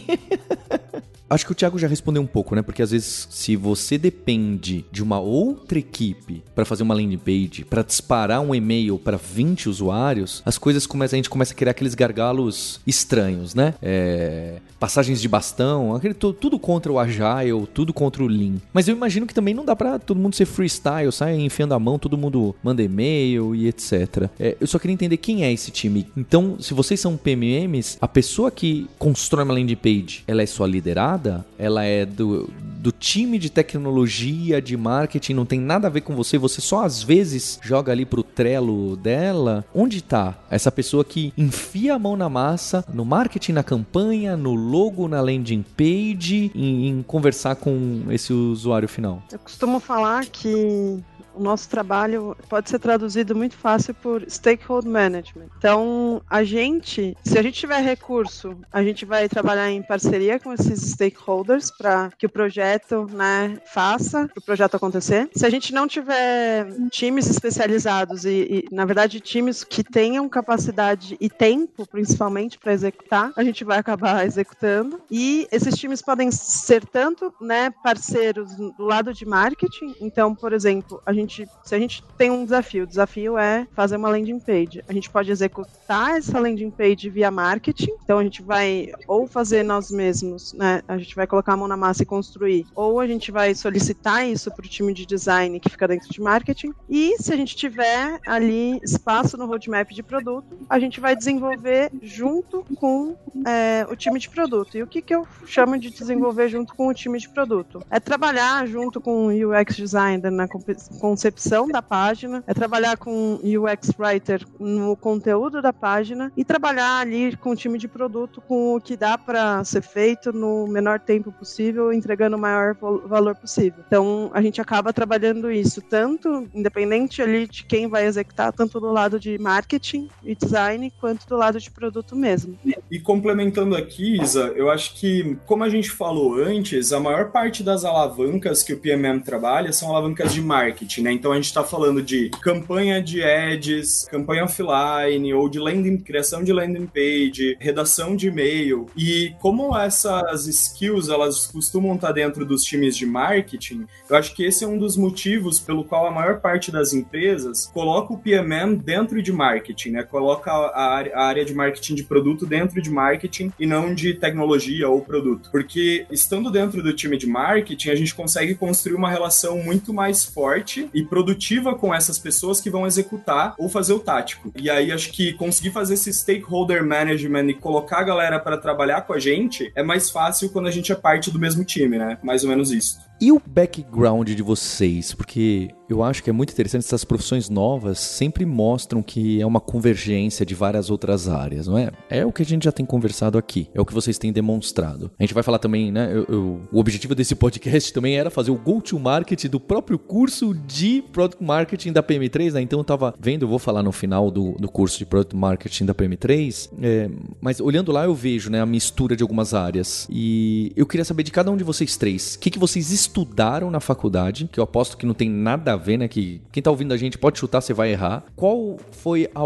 [1.31, 2.61] Acho que o Thiago já respondeu um pouco, né?
[2.61, 7.63] Porque às vezes, se você depende de uma outra equipe para fazer uma landing page,
[7.63, 11.71] para disparar um e-mail para 20 usuários, as coisas começam, a gente começa a criar
[11.71, 13.75] aqueles gargalos estranhos, né?
[13.81, 18.55] É, passagens de bastão, aquele, tudo contra o Agile, tudo contra o Lean.
[18.73, 21.79] Mas eu imagino que também não dá para todo mundo ser freestyle, sai enfiando a
[21.79, 24.27] mão, todo mundo manda e-mail e etc.
[24.37, 26.07] É, eu só queria entender quem é esse time.
[26.17, 30.65] Então, se vocês são PMMs, a pessoa que constrói uma landing page, ela é só
[30.65, 31.20] liderada?
[31.57, 32.49] Ela é do,
[32.81, 36.83] do time de tecnologia, de marketing, não tem nada a ver com você, você só
[36.83, 39.63] às vezes joga ali pro trelo dela.
[39.73, 44.53] Onde tá essa pessoa que enfia a mão na massa, no marketing, na campanha, no
[44.53, 49.21] logo, na landing page, em, em conversar com esse usuário final?
[49.31, 50.99] Eu costumo falar que
[51.35, 55.47] o nosso trabalho pode ser traduzido muito fácil por stakeholder management.
[55.57, 60.53] Então, a gente, se a gente tiver recurso, a gente vai trabalhar em parceria com
[60.53, 65.29] esses stakeholders para que o projeto, né, faça, o projeto acontecer.
[65.35, 71.17] Se a gente não tiver times especializados e, e na verdade, times que tenham capacidade
[71.19, 75.01] e tempo, principalmente, para executar, a gente vai acabar executando.
[75.09, 79.95] E esses times podem ser tanto, né, parceiros do lado de marketing.
[80.01, 83.67] Então, por exemplo, a gente gente, se a gente tem um desafio, o desafio é
[83.73, 84.83] fazer uma landing page.
[84.87, 87.91] A gente pode executar essa landing page via marketing.
[88.03, 90.81] Então a gente vai ou fazer nós mesmos, né?
[90.87, 94.27] A gente vai colocar a mão na massa e construir, ou a gente vai solicitar
[94.27, 96.73] isso para o time de design que fica dentro de marketing.
[96.89, 101.91] E se a gente tiver ali espaço no roadmap de produto, a gente vai desenvolver
[102.01, 103.15] junto com
[103.45, 104.77] é, o time de produto.
[104.77, 107.83] E o que, que eu chamo de desenvolver junto com o time de produto?
[107.89, 110.59] É trabalhar junto com o UX designer, com,
[110.99, 116.99] com concepção da página, é trabalhar com UX Writer no conteúdo da página e trabalhar
[116.99, 121.01] ali com o time de produto com o que dá para ser feito no menor
[121.01, 123.83] tempo possível, entregando o maior valor possível.
[123.85, 128.89] Então, a gente acaba trabalhando isso tanto independente ali de quem vai executar, tanto do
[128.89, 132.57] lado de marketing e design, quanto do lado de produto mesmo.
[132.89, 137.63] E complementando aqui, Isa, eu acho que, como a gente falou antes, a maior parte
[137.63, 141.11] das alavancas que o PMM trabalha são alavancas de marketing, né?
[141.11, 146.43] Então a gente está falando de campanha de ads, campanha offline, ou de landing, criação
[146.43, 148.87] de landing page, redação de e-mail.
[148.95, 154.43] E como essas skills elas costumam estar dentro dos times de marketing, eu acho que
[154.43, 158.75] esse é um dos motivos pelo qual a maior parte das empresas coloca o PMM
[158.75, 160.03] dentro de marketing, né?
[160.03, 165.01] Coloca a área de marketing de produto dentro de marketing e não de tecnologia ou
[165.01, 165.49] produto.
[165.51, 170.23] Porque estando dentro do time de marketing, a gente consegue construir uma relação muito mais
[170.23, 174.51] forte e produtiva com essas pessoas que vão executar ou fazer o tático.
[174.55, 179.01] E aí acho que conseguir fazer esse stakeholder management e colocar a galera para trabalhar
[179.01, 182.17] com a gente é mais fácil quando a gente é parte do mesmo time, né?
[182.23, 182.99] Mais ou menos isso.
[183.21, 185.13] E o background de vocês?
[185.13, 189.59] Porque eu acho que é muito interessante, essas profissões novas sempre mostram que é uma
[189.59, 191.91] convergência de várias outras áreas, não é?
[192.09, 195.11] É o que a gente já tem conversado aqui, é o que vocês têm demonstrado.
[195.19, 196.09] A gente vai falar também, né?
[196.11, 201.03] Eu, eu, o objetivo desse podcast também era fazer o go-to-market do próprio curso de
[201.11, 202.61] Product Marketing da PM3, né?
[202.61, 205.85] Então eu tava vendo, eu vou falar no final do, do curso de Product Marketing
[205.85, 207.09] da PM3, é,
[207.41, 210.07] mas olhando lá eu vejo né, a mistura de algumas áreas.
[210.09, 213.69] E eu queria saber de cada um de vocês três, o que, que vocês estudaram
[213.69, 216.07] na faculdade, que eu aposto que não tem nada a ver, né?
[216.07, 218.23] Que quem tá ouvindo a gente pode chutar, você vai errar.
[218.35, 219.43] Qual foi a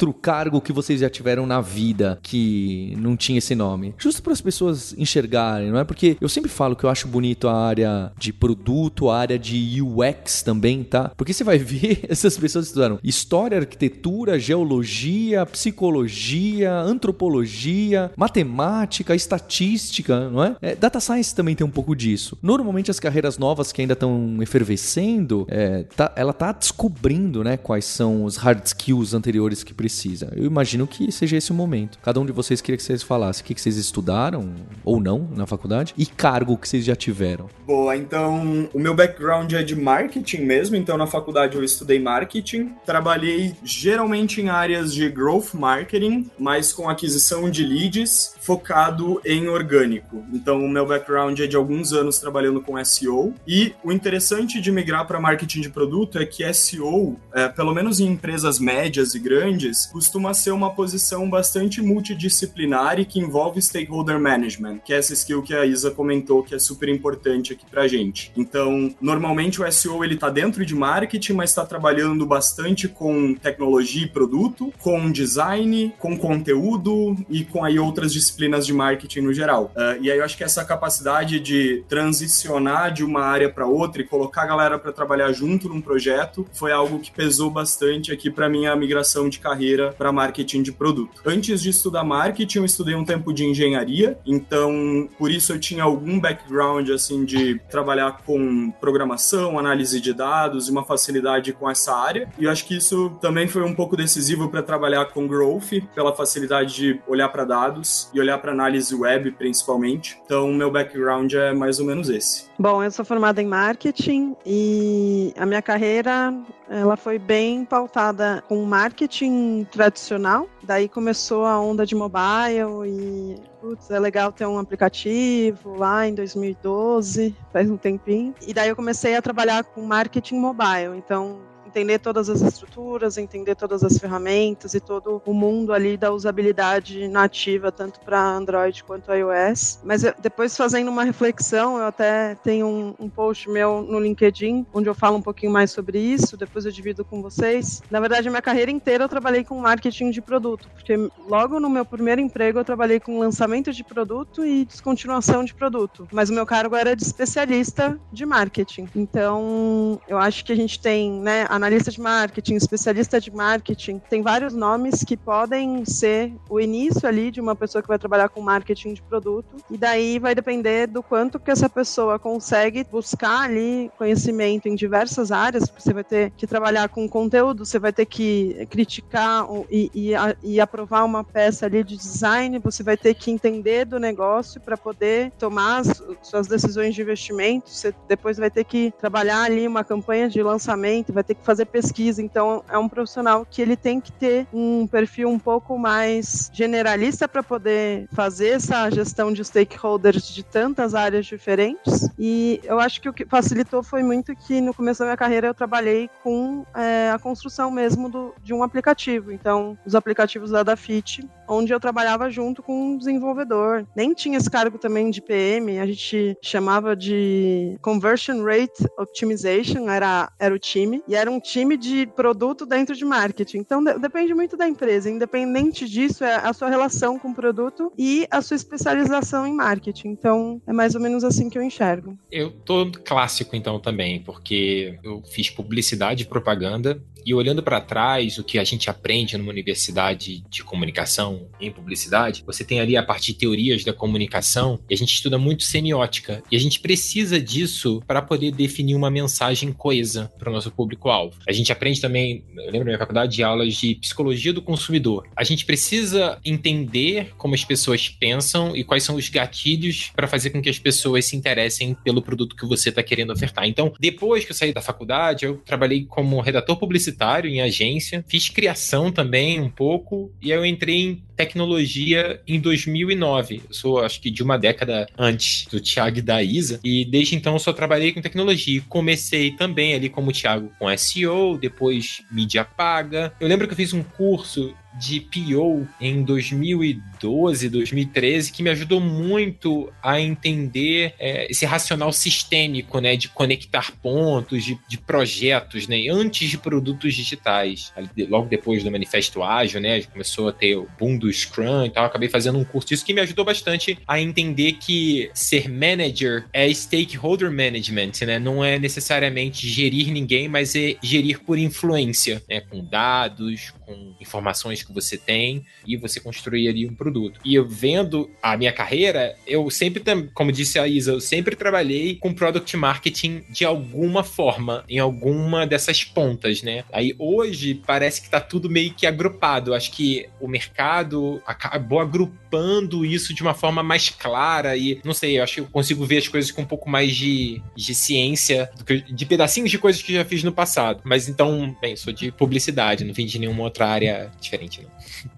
[0.00, 3.94] outro cargo que vocês já tiveram na vida que não tinha esse nome?
[3.98, 5.84] Justo para as pessoas enxergarem, não é?
[5.84, 9.82] Porque eu sempre falo que eu acho bonito a área de produto, a área de
[9.82, 11.10] UX também, tá?
[11.16, 20.42] Porque você vai ver essas pessoas estudaram história, arquitetura, geologia, psicologia, antropologia, matemática, estatística, não
[20.42, 20.56] é?
[20.62, 22.38] é data science também tem um pouco disso.
[22.42, 27.84] Normalmente as carreiras novas que ainda estão efervescendo, é, tá, ela tá descobrindo, né, quais
[27.84, 30.32] são os hard skills anteriores que precisa.
[30.36, 31.98] Eu imagino que seja esse o momento.
[32.00, 35.46] Cada um de vocês queria que vocês falassem o que, vocês estudaram ou não na
[35.46, 37.48] faculdade e cargo que vocês já tiveram.
[37.66, 42.72] Boa, então o meu background é de marketing mesmo, então na faculdade eu estudei marketing,
[42.86, 50.24] trabalhei geralmente em áreas de growth marketing, mas com aquisição de leads, focado em orgânico.
[50.32, 54.70] Então o meu background é de alguns anos trabalhando com SEO e o interessante de
[54.70, 59.18] migrar para marketing de produto é que SEO, é, pelo menos em empresas médias e
[59.18, 65.12] grandes, costuma ser uma posição bastante multidisciplinar e que envolve stakeholder management, que é essa
[65.14, 68.32] skill que a Isa comentou que é super importante aqui pra gente.
[68.36, 74.04] Então, normalmente o SEO ele tá dentro de marketing, mas está trabalhando bastante com tecnologia
[74.04, 79.72] e produto, com design, com conteúdo e com aí outras disciplinas de marketing no geral.
[79.76, 84.02] Uh, e aí eu acho que essa capacidade de transicionar de uma área para outra
[84.02, 88.30] e colocar a galera para trabalhar junto num projeto foi algo que pesou bastante aqui
[88.30, 91.20] para minha migração de carreira para marketing de produto.
[91.24, 95.84] Antes de estudar marketing, eu estudei um tempo de engenharia, então por isso eu tinha
[95.84, 102.28] algum background assim de trabalhar com programação, análise de dados uma facilidade com essa área.
[102.38, 106.14] E eu acho que isso também foi um pouco decisivo para trabalhar com growth, pela
[106.14, 110.18] facilidade de olhar para dados e olhar para análise web principalmente.
[110.24, 112.48] Então meu background é mais ou menos esse.
[112.58, 116.34] Bom, eu sou formada em marketing e a minha carreira
[116.70, 120.48] ela foi bem pautada com marketing tradicional.
[120.62, 126.14] Daí começou a onda de mobile e putz, é legal ter um aplicativo lá em
[126.14, 128.34] 2012, faz um tempinho.
[128.46, 130.96] E daí eu comecei a trabalhar com marketing mobile.
[130.96, 136.10] Então entender todas as estruturas, entender todas as ferramentas e todo o mundo ali da
[136.12, 139.80] usabilidade nativa, tanto para Android quanto iOS.
[139.84, 144.66] Mas eu, depois fazendo uma reflexão, eu até tenho um, um, post meu no LinkedIn,
[144.74, 147.82] onde eu falo um pouquinho mais sobre isso, depois eu divido com vocês.
[147.90, 150.96] Na verdade, minha carreira inteira eu trabalhei com marketing de produto, porque
[151.28, 156.08] logo no meu primeiro emprego eu trabalhei com lançamento de produto e descontinuação de produto.
[156.10, 158.88] Mas o meu cargo era de especialista de marketing.
[158.96, 164.00] Então, eu acho que a gente tem, né, a analista de marketing, especialista de marketing,
[164.10, 168.28] tem vários nomes que podem ser o início ali de uma pessoa que vai trabalhar
[168.28, 173.42] com marketing de produto, e daí vai depender do quanto que essa pessoa consegue buscar
[173.42, 178.06] ali conhecimento em diversas áreas, você vai ter que trabalhar com conteúdo, você vai ter
[178.06, 183.30] que criticar e, e, e aprovar uma peça ali de design, você vai ter que
[183.30, 188.64] entender do negócio para poder tomar as, suas decisões de investimento, você depois vai ter
[188.64, 192.88] que trabalhar ali uma campanha de lançamento, vai ter que fazer pesquisa, então é um
[192.88, 198.50] profissional que ele tem que ter um perfil um pouco mais generalista para poder fazer
[198.50, 202.08] essa gestão de stakeholders de tantas áreas diferentes.
[202.16, 205.48] E eu acho que o que facilitou foi muito que no começo da minha carreira
[205.48, 209.32] eu trabalhei com é, a construção mesmo do, de um aplicativo.
[209.32, 213.86] Então, os aplicativos da Dafit, onde eu trabalhava junto com um desenvolvedor.
[213.94, 220.30] Nem tinha esse cargo também de PM, a gente chamava de Conversion Rate Optimization, era,
[220.38, 223.58] era o time, e era um time de produto dentro de marketing.
[223.58, 225.10] Então, de, depende muito da empresa.
[225.10, 230.08] Independente disso, é a sua relação com o produto e a sua especialização em marketing.
[230.08, 232.16] Então, é mais ou menos assim que eu enxergo.
[232.30, 238.38] Eu tô clássico, então, também, porque eu fiz publicidade e propaganda e olhando para trás,
[238.38, 243.02] o que a gente aprende numa universidade de comunicação em publicidade, você tem ali a
[243.02, 246.42] parte de teorias da comunicação e a gente estuda muito semiótica.
[246.50, 251.36] E a gente precisa disso para poder definir uma mensagem coesa para o nosso público-alvo.
[251.48, 255.28] A gente aprende também, eu lembro da minha faculdade, de aulas de psicologia do consumidor.
[255.36, 260.50] A gente precisa entender como as pessoas pensam e quais são os gatilhos para fazer
[260.50, 263.66] com que as pessoas se interessem pelo produto que você está querendo ofertar.
[263.66, 268.48] Então, depois que eu saí da faculdade, eu trabalhei como redator publicitário em agência, fiz
[268.48, 273.62] criação também um pouco, e aí eu entrei em tecnologia em 2009.
[273.66, 277.34] Eu sou, acho que, de uma década antes do Thiago e da Isa, e desde
[277.34, 278.82] então eu só trabalhei com tecnologia.
[278.88, 283.32] Comecei também ali como o Thiago com SEO, depois mídia paga.
[283.40, 289.00] Eu lembro que eu fiz um curso de PO em 2012, 2013, que me ajudou
[289.00, 296.06] muito a entender é, esse racional sistêmico, né, de conectar pontos, de, de, projetos, né,
[296.10, 297.92] antes de produtos digitais.
[298.28, 302.04] Logo depois do Manifesto Ágil, né, começou a ter o boom do Scrum e tal,
[302.04, 306.70] acabei fazendo um curso disso que me ajudou bastante a entender que ser manager é
[306.72, 312.84] stakeholder management, né, não é necessariamente gerir ninguém, mas é gerir por influência, né, com
[312.84, 317.40] dados, com informações que você tem e você construir ali um produto.
[317.44, 320.02] E eu vendo a minha carreira, eu sempre,
[320.34, 325.66] como disse a Isa, eu sempre trabalhei com product marketing de alguma forma, em alguma
[325.66, 326.84] dessas pontas, né?
[326.92, 329.70] Aí hoje parece que tá tudo meio que agrupado.
[329.70, 335.14] Eu acho que o mercado acabou agrupando isso de uma forma mais clara e não
[335.14, 337.94] sei, eu acho que eu consigo ver as coisas com um pouco mais de, de
[337.94, 338.70] ciência,
[339.08, 341.00] de pedacinhos de coisas que já fiz no passado.
[341.04, 344.69] Mas então, bem, sou de publicidade, não vim de nenhuma outra área diferente.
[344.78, 344.86] Né?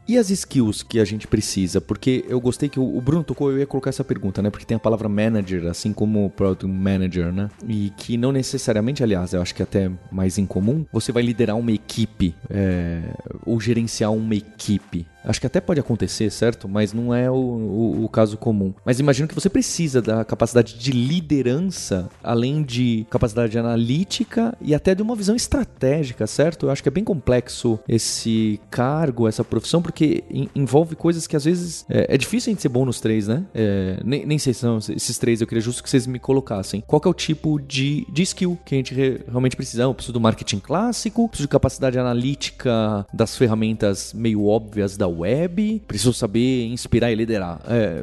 [0.06, 1.80] E as skills que a gente precisa?
[1.80, 4.50] Porque eu gostei que o Bruno tocou, eu ia colocar essa pergunta, né?
[4.50, 7.48] Porque tem a palavra manager, assim como product manager, né?
[7.66, 11.56] E que não necessariamente, aliás, eu acho que é até mais incomum, você vai liderar
[11.56, 13.02] uma equipe é,
[13.46, 15.06] ou gerenciar uma equipe.
[15.24, 16.68] Acho que até pode acontecer, certo?
[16.68, 18.74] Mas não é o, o, o, caso comum.
[18.84, 24.94] Mas imagino que você precisa da capacidade de liderança, além de capacidade analítica e até
[24.94, 26.66] de uma visão estratégica, certo?
[26.66, 31.44] Eu acho que é bem complexo esse cargo, essa profissão, porque envolve coisas que às
[31.44, 33.44] vezes é, é, difícil a gente ser bom nos três, né?
[33.54, 36.82] É, nem, nem sei se são esses três, eu queria justo que vocês me colocassem.
[36.86, 39.82] Qual é o tipo de, de skill que a gente re, realmente precisa?
[39.82, 45.82] Eu preciso do marketing clássico, preciso de capacidade analítica das ferramentas meio óbvias da web,
[45.86, 47.60] preciso saber inspirar e liderar.
[47.68, 48.02] É,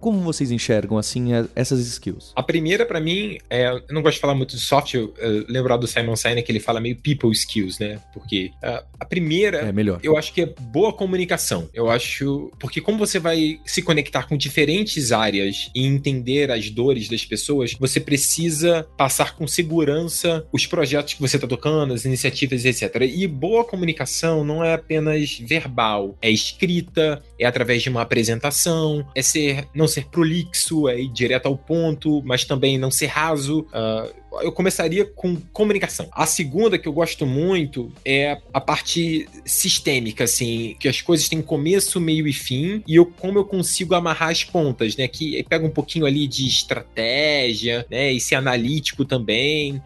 [0.00, 2.32] como vocês enxergam, assim, é, essas skills?
[2.36, 5.44] A primeira, para mim, é, eu não gosto de falar muito de soft, eu, eu
[5.48, 8.00] lembrar do Simon Sinek que ele fala meio people skills, né?
[8.12, 10.00] Porque uh, a primeira, é melhor.
[10.02, 11.68] eu acho que é boa comunicação.
[11.72, 17.08] Eu acho, porque como você vai se conectar com diferentes áreas e entender as dores
[17.08, 22.64] das pessoas, você precisa passar com segurança os projetos que você está tocando, as iniciativas,
[22.64, 23.02] etc.
[23.02, 29.22] E boa comunicação não é apenas verbal, é escrita, é através de uma apresentação, é
[29.22, 33.66] ser não ser prolixo, é ir direto ao ponto, mas também não ser raso.
[33.70, 36.08] Uh, eu começaria com comunicação.
[36.12, 41.42] A segunda que eu gosto muito é a parte sistêmica, assim, que as coisas têm
[41.42, 45.08] começo, meio e fim, e eu, como eu consigo amarrar as pontas, né?
[45.08, 48.12] Que pega um pouquinho ali de estratégia, né?
[48.12, 49.82] E ser analítico também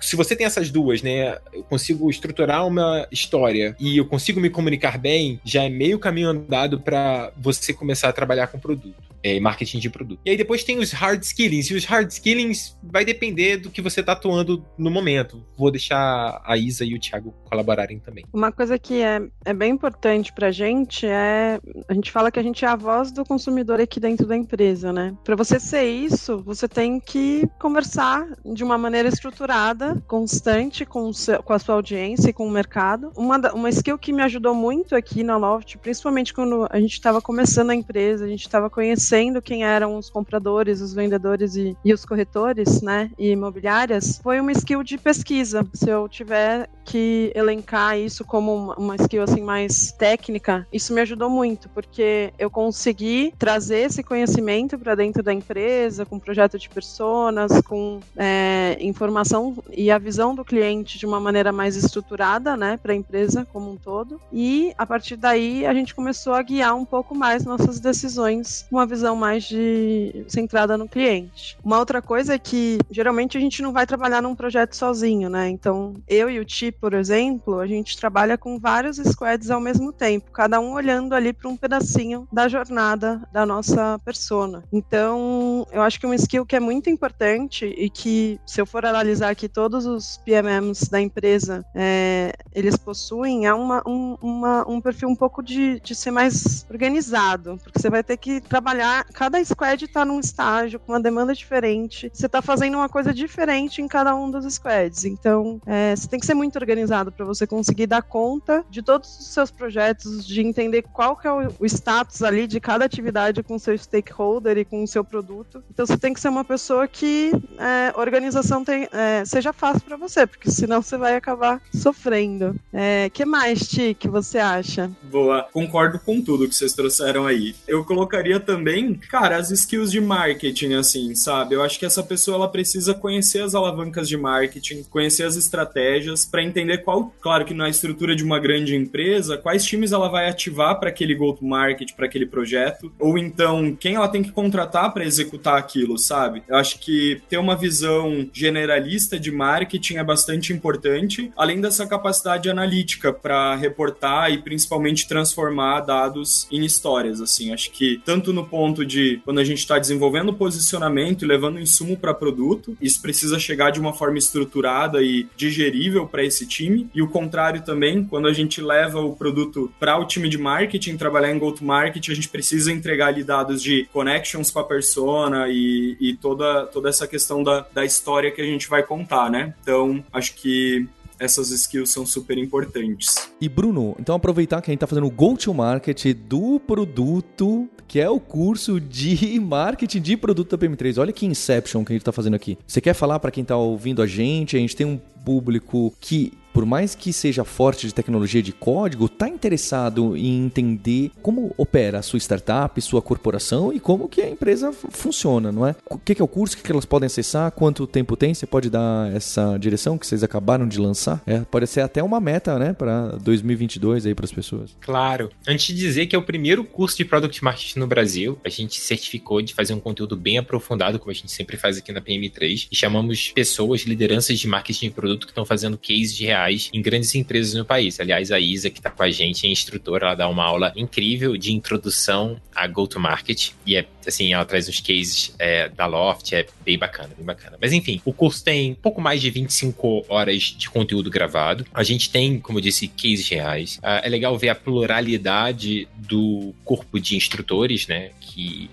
[0.00, 1.38] se você tem essas duas, né?
[1.52, 6.28] Eu consigo estruturar uma história e eu consigo me comunicar bem, já é meio caminho
[6.28, 9.11] andado para você começar a trabalhar com produto.
[9.22, 10.20] É, marketing de produto.
[10.24, 13.80] E aí depois tem os hard skillings, e os hard skillings vai depender do que
[13.80, 15.44] você está atuando no momento.
[15.56, 18.24] Vou deixar a Isa e o Thiago colaborarem também.
[18.32, 22.38] Uma coisa que é, é bem importante para a gente é, a gente fala que
[22.38, 25.14] a gente é a voz do consumidor aqui dentro da empresa, né?
[25.24, 31.42] Para você ser isso, você tem que conversar de uma maneira estruturada, constante com, seu,
[31.42, 33.12] com a sua audiência e com o mercado.
[33.16, 37.20] Uma, uma skill que me ajudou muito aqui na Loft, principalmente quando a gente estava
[37.20, 39.11] começando a empresa, a gente estava conhecendo
[39.42, 44.52] quem eram os compradores, os vendedores e, e os corretores, né, e imobiliárias, foi uma
[44.52, 45.66] skill de pesquisa.
[45.74, 51.00] Se eu tiver que elencar isso como uma, uma skill assim mais técnica, isso me
[51.02, 56.68] ajudou muito, porque eu consegui trazer esse conhecimento para dentro da empresa, com projeto de
[56.68, 62.78] personas, com é, informação e a visão do cliente de uma maneira mais estruturada, né,
[62.82, 64.20] para a empresa como um todo.
[64.32, 68.86] E a partir daí a gente começou a guiar um pouco mais nossas decisões, uma
[68.86, 71.56] visão mais de centrada no cliente.
[71.64, 75.48] Uma outra coisa é que geralmente a gente não vai trabalhar num projeto sozinho, né?
[75.48, 79.92] Então, eu e o Ti, por exemplo, a gente trabalha com vários squads ao mesmo
[79.92, 84.64] tempo, cada um olhando ali para um pedacinho da jornada da nossa persona.
[84.72, 88.84] Então, eu acho que uma skill que é muito importante e que, se eu for
[88.84, 94.80] analisar aqui todos os PMMs da empresa, é, eles possuem é uma, um, uma, um
[94.80, 99.42] perfil um pouco de, de ser mais organizado, porque você vai ter que trabalhar, cada
[99.44, 103.88] squad está num estágio com uma demanda diferente, você está fazendo uma coisa diferente em
[103.88, 107.86] cada um dos squads, então é, você tem que ser muito organizado para você conseguir
[107.86, 112.22] dar conta de todos os seus projetos, de entender qual que é o, o status
[112.22, 115.96] ali de cada atividade com o seu stakeholder e com o seu produto, então você
[115.96, 120.50] tem que ser uma pessoa que é, organização tem, é, seja fácil para você, porque
[120.50, 122.54] senão você vai acabar sofrendo.
[122.72, 124.90] É, que mais, Ti, que você acha?
[125.02, 127.54] Boa, concordo com tudo que vocês trouxeram aí.
[127.66, 128.71] Eu colocaria também,
[129.08, 131.54] cara, as skills de marketing, assim, sabe?
[131.54, 136.24] Eu acho que essa pessoa ela precisa conhecer as alavancas de marketing, conhecer as estratégias
[136.24, 140.28] para entender qual, claro que na estrutura de uma grande empresa, quais times ela vai
[140.28, 145.04] ativar para aquele go-to-market, para aquele projeto, ou então quem ela tem que contratar para
[145.04, 146.42] executar aquilo, sabe?
[146.48, 152.48] Eu acho que ter uma visão generalista de marketing é bastante importante, além dessa capacidade
[152.48, 157.52] analítica para reportar e principalmente transformar dados em histórias, assim.
[157.52, 161.96] Acho que tanto no ponto de quando a gente está desenvolvendo posicionamento e levando insumo
[161.96, 167.02] para produto, isso precisa chegar de uma forma estruturada e digerível para esse time, e
[167.02, 171.32] o contrário também, quando a gente leva o produto para o time de marketing, trabalhar
[171.32, 176.14] em go-to-market, a gente precisa entregar ali dados de connections com a persona e, e
[176.14, 179.54] toda, toda essa questão da, da história que a gente vai contar, né?
[179.62, 180.86] Então, acho que
[181.18, 183.30] essas skills são super importantes.
[183.40, 188.08] E Bruno, então aproveitar que a gente está fazendo o go-to-market do produto, que é
[188.08, 191.00] o curso de marketing de produto da PM3.
[191.00, 192.58] Olha que inception que a gente está fazendo aqui.
[192.66, 194.56] Você quer falar para quem está ouvindo a gente?
[194.56, 199.06] A gente tem um público que por mais que seja forte de tecnologia de código,
[199.06, 204.28] está interessado em entender como opera a sua startup, sua corporação e como que a
[204.28, 205.74] empresa funciona, não é?
[205.88, 208.34] O que é o curso, o que elas podem acessar, quanto tempo tem?
[208.34, 211.22] Você pode dar essa direção que vocês acabaram de lançar?
[211.26, 214.76] É, pode ser até uma meta, né, para 2022 aí para as pessoas.
[214.80, 215.30] Claro.
[215.46, 218.80] Antes de dizer que é o primeiro curso de Product Marketing no Brasil, a gente
[218.80, 222.68] certificou de fazer um conteúdo bem aprofundado, como a gente sempre faz aqui na PM3,
[222.70, 226.82] e chamamos pessoas, lideranças de marketing de produto que estão fazendo cases reais reais em
[226.82, 228.00] grandes empresas no país.
[228.00, 231.36] Aliás, a Isa, que está com a gente, é instrutora, ela dá uma aula incrível
[231.36, 233.50] de introdução a go-to-market.
[233.64, 237.56] E é assim, ela traz os cases é, da Loft, é bem bacana, bem bacana.
[237.60, 241.64] Mas enfim, o curso tem pouco mais de 25 horas de conteúdo gravado.
[241.72, 243.76] A gente tem, como eu disse, cases reais.
[243.78, 248.10] Uh, é legal ver a pluralidade do corpo de instrutores, né?
[248.20, 248.68] Que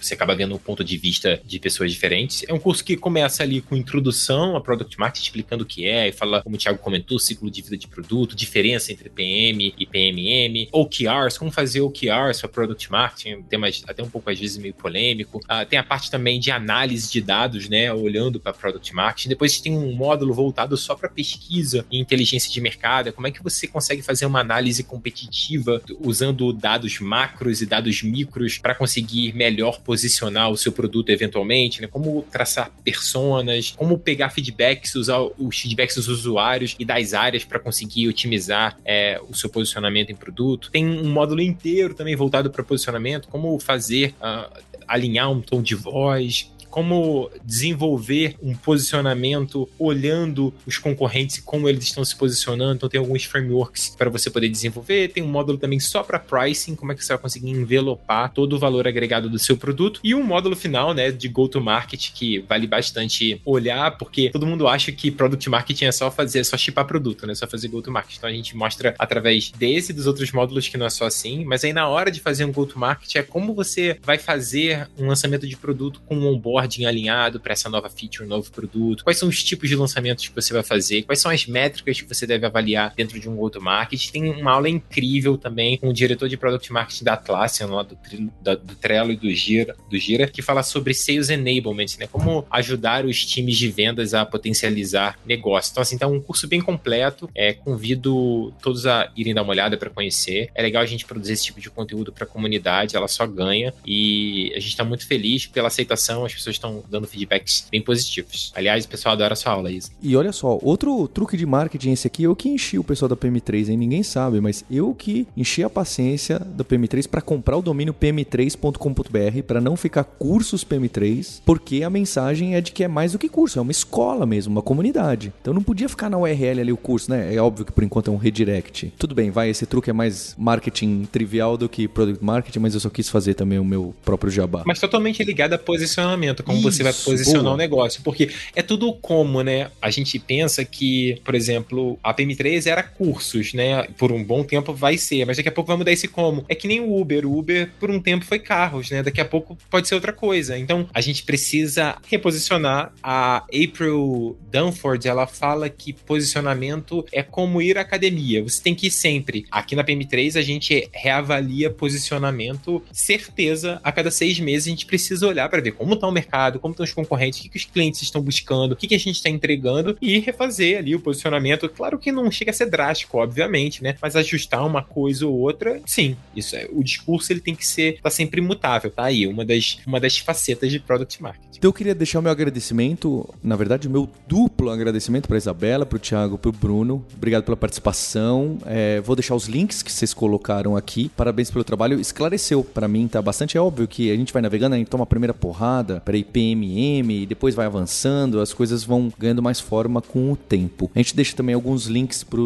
[0.00, 2.44] você acaba vendo um ponto de vista de pessoas diferentes.
[2.48, 6.08] É um curso que começa ali com introdução a Product Marketing, explicando o que é,
[6.08, 9.86] e fala, como o Thiago comentou, ciclo de vida de produto, diferença entre PM e
[9.86, 14.74] PMM, OKRs, como fazer OKRs para Product Marketing, tema até um pouco às vezes meio
[14.74, 15.40] polêmico.
[15.48, 19.28] Ah, tem a parte também de análise de dados, né, olhando para Product Marketing.
[19.28, 23.42] Depois tem um módulo voltado só para pesquisa e inteligência de mercado, como é que
[23.42, 29.80] você consegue fazer uma análise competitiva usando dados macros e dados micros para conseguir melhor
[29.88, 31.88] posicionar o seu produto eventualmente, né?
[31.88, 37.58] Como traçar personas, como pegar feedbacks, usar os feedbacks dos usuários e das áreas para
[37.58, 40.70] conseguir otimizar é, o seu posicionamento em produto.
[40.70, 44.54] Tem um módulo inteiro também voltado para posicionamento, como fazer uh,
[44.86, 51.82] alinhar um tom de voz, como desenvolver um posicionamento olhando os concorrentes e como eles
[51.82, 52.76] estão se posicionando.
[52.76, 56.76] Então tem alguns frameworks para você poder desenvolver, tem um módulo também só para pricing,
[56.76, 60.14] como é que você vai conseguir envelopar todo o valor agregado do seu produto e
[60.14, 64.68] um módulo final, né, de go to market que vale bastante olhar, porque todo mundo
[64.68, 67.82] acha que product marketing é só fazer, é só chipar produto, né, só fazer go
[67.82, 68.18] to market.
[68.18, 71.44] Então a gente mostra através desse e dos outros módulos que não é só assim,
[71.44, 74.88] mas aí na hora de fazer um go to market é como você vai fazer
[74.96, 76.28] um lançamento de produto com um
[76.68, 80.28] onboarding alinhado para essa nova feature, um novo produto, quais são os tipos de lançamentos
[80.28, 83.48] que você vai fazer, quais são as métricas que você deve avaliar dentro de um
[83.48, 84.10] to market.
[84.10, 87.96] Tem uma aula incrível também com o diretor de product marketing da Atlassian, lá do,
[88.42, 92.06] do, do Trello e do Gira, do Gira, que fala sobre sales enablement, né?
[92.10, 95.70] Como ajudar os times de vendas a potencializar negócio.
[95.70, 97.30] Então, assim, tá um curso bem completo.
[97.34, 100.50] É, convido todos a irem dar uma olhada para conhecer.
[100.54, 103.72] É legal a gente produzir esse tipo de conteúdo para a comunidade, ela só ganha.
[103.86, 108.52] E a gente está muito feliz pela aceitação, as pessoas estão dando feedbacks bem positivos.
[108.54, 109.90] Aliás, o pessoal adora a sua aula, Isa.
[110.02, 113.16] E olha só, outro truque de marketing esse aqui, eu que enchi o pessoal da
[113.16, 113.76] PM3, hein?
[113.76, 119.42] Ninguém sabe, mas eu que enchi a paciência da PM3 para comprar o domínio pm3.com.br
[119.46, 123.28] para não ficar cursos PM3, porque a mensagem é de que é mais do que
[123.28, 125.32] curso, é uma escola mesmo, uma comunidade.
[125.40, 127.34] Então não podia ficar na URL ali o curso, né?
[127.34, 128.92] É óbvio que por enquanto é um redirect.
[128.98, 132.80] Tudo bem, vai, esse truque é mais marketing trivial do que product marketing, mas eu
[132.80, 134.62] só quis fazer também o meu próprio jabá.
[134.66, 137.54] Mas totalmente ligado a posicionamento, como Isso, você vai posicionar boa.
[137.54, 139.70] o negócio, porque é tudo como, né?
[139.80, 143.84] A gente pensa que, por exemplo, a PM3 era cursos, né?
[143.96, 146.44] Por um bom tempo vai ser, mas daqui a pouco vai mudar esse como.
[146.48, 149.02] É que nem o Uber, o Uber por um tempo foi carros, né?
[149.02, 150.58] Daqui a pouco pode ser outra coisa.
[150.58, 152.92] Então, a gente precisa reposicionar.
[153.02, 158.42] A April Dunford, ela fala que posicionamento é como ir à academia.
[158.42, 159.46] Você tem que ir sempre.
[159.50, 165.26] Aqui na PM3 a gente reavalia posicionamento, certeza, a cada seis meses a gente precisa
[165.26, 166.27] olhar para ver como está o mercado,
[166.58, 168.98] como estão os concorrentes, o que, que os clientes estão buscando, o que, que a
[168.98, 171.68] gente está entregando e refazer ali o posicionamento.
[171.68, 173.96] Claro que não chega a ser drástico, obviamente, né?
[174.00, 176.16] Mas ajustar uma coisa ou outra, sim.
[176.34, 176.68] Isso é.
[176.72, 180.18] O discurso ele tem que ser tá sempre imutável, tá aí uma das uma das
[180.18, 181.48] facetas de product marketing.
[181.56, 185.84] Então eu queria deixar o meu agradecimento, na verdade o meu duplo agradecimento para Isabela,
[185.84, 187.04] para o Thiago, para o Bruno.
[187.14, 188.58] Obrigado pela participação.
[188.66, 191.10] É, vou deixar os links que vocês colocaram aqui.
[191.16, 192.00] Parabéns pelo trabalho.
[192.00, 195.04] Esclareceu para mim, tá bastante é óbvio que a gente vai navegando, a gente toma
[195.04, 200.02] a primeira porrada, para IPMM, e depois vai avançando, as coisas vão ganhando mais forma
[200.02, 200.90] com o tempo.
[200.94, 202.40] A gente deixa também alguns links para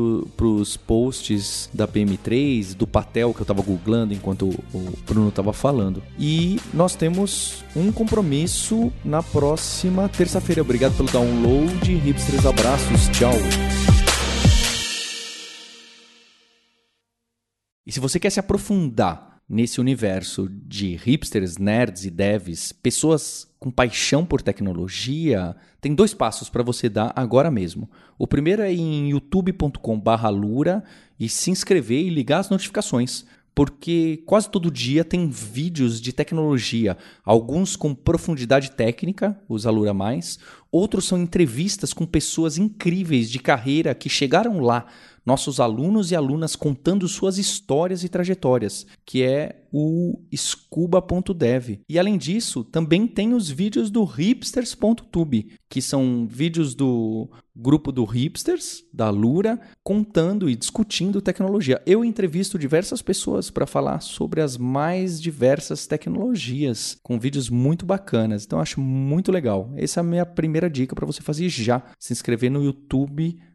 [0.47, 6.03] os posts da PM3, do Patel que eu estava googlando enquanto o Bruno estava falando.
[6.19, 10.63] E nós temos um compromisso na próxima terça-feira.
[10.63, 11.95] Obrigado pelo download.
[11.95, 13.09] Hipsters, abraços.
[13.09, 13.35] Tchau.
[17.87, 23.71] E se você quer se aprofundar nesse universo de hipsters, nerds e devs, pessoas com
[23.71, 27.87] paixão por tecnologia, tem dois passos para você dar agora mesmo.
[28.19, 30.83] O primeiro é em youtube.com/lura
[31.21, 36.97] e se inscrever e ligar as notificações porque quase todo dia tem vídeos de tecnologia,
[37.25, 40.39] alguns com profundidade técnica, os Alura Mais,
[40.71, 44.87] outros são entrevistas com pessoas incríveis de carreira que chegaram lá,
[45.25, 51.81] nossos alunos e alunas contando suas histórias e trajetórias, que é o scuba.dev.
[51.89, 58.05] E além disso, também tem os vídeos do hipsters.tube, que são vídeos do grupo do
[58.05, 61.83] Hipsters, da Lura, contando e discutindo tecnologia.
[61.87, 68.45] Eu entrevisto diversas pessoas para falar sobre as mais diversas tecnologias, com vídeos muito bacanas.
[68.45, 69.71] Então acho muito legal.
[69.77, 73.39] Essa é a minha primeira dica para você fazer já, se inscrever no YouTube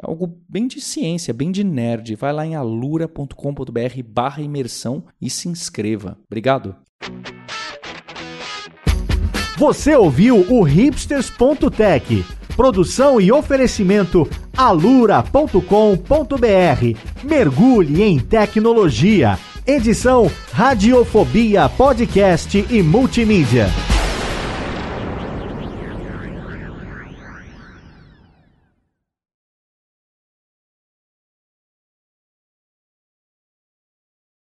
[0.00, 2.14] algo bem de ciência, bem de nerd.
[2.14, 6.16] Vai lá em alura.com.br barra imersão e se inscreva.
[6.26, 6.76] Obrigado.
[9.56, 12.24] Você ouviu o hipsters.tech.
[12.56, 15.62] Produção e oferecimento alura.com.br.
[17.22, 19.38] Mergulhe em tecnologia.
[19.66, 23.68] Edição Radiofobia Podcast e Multimídia.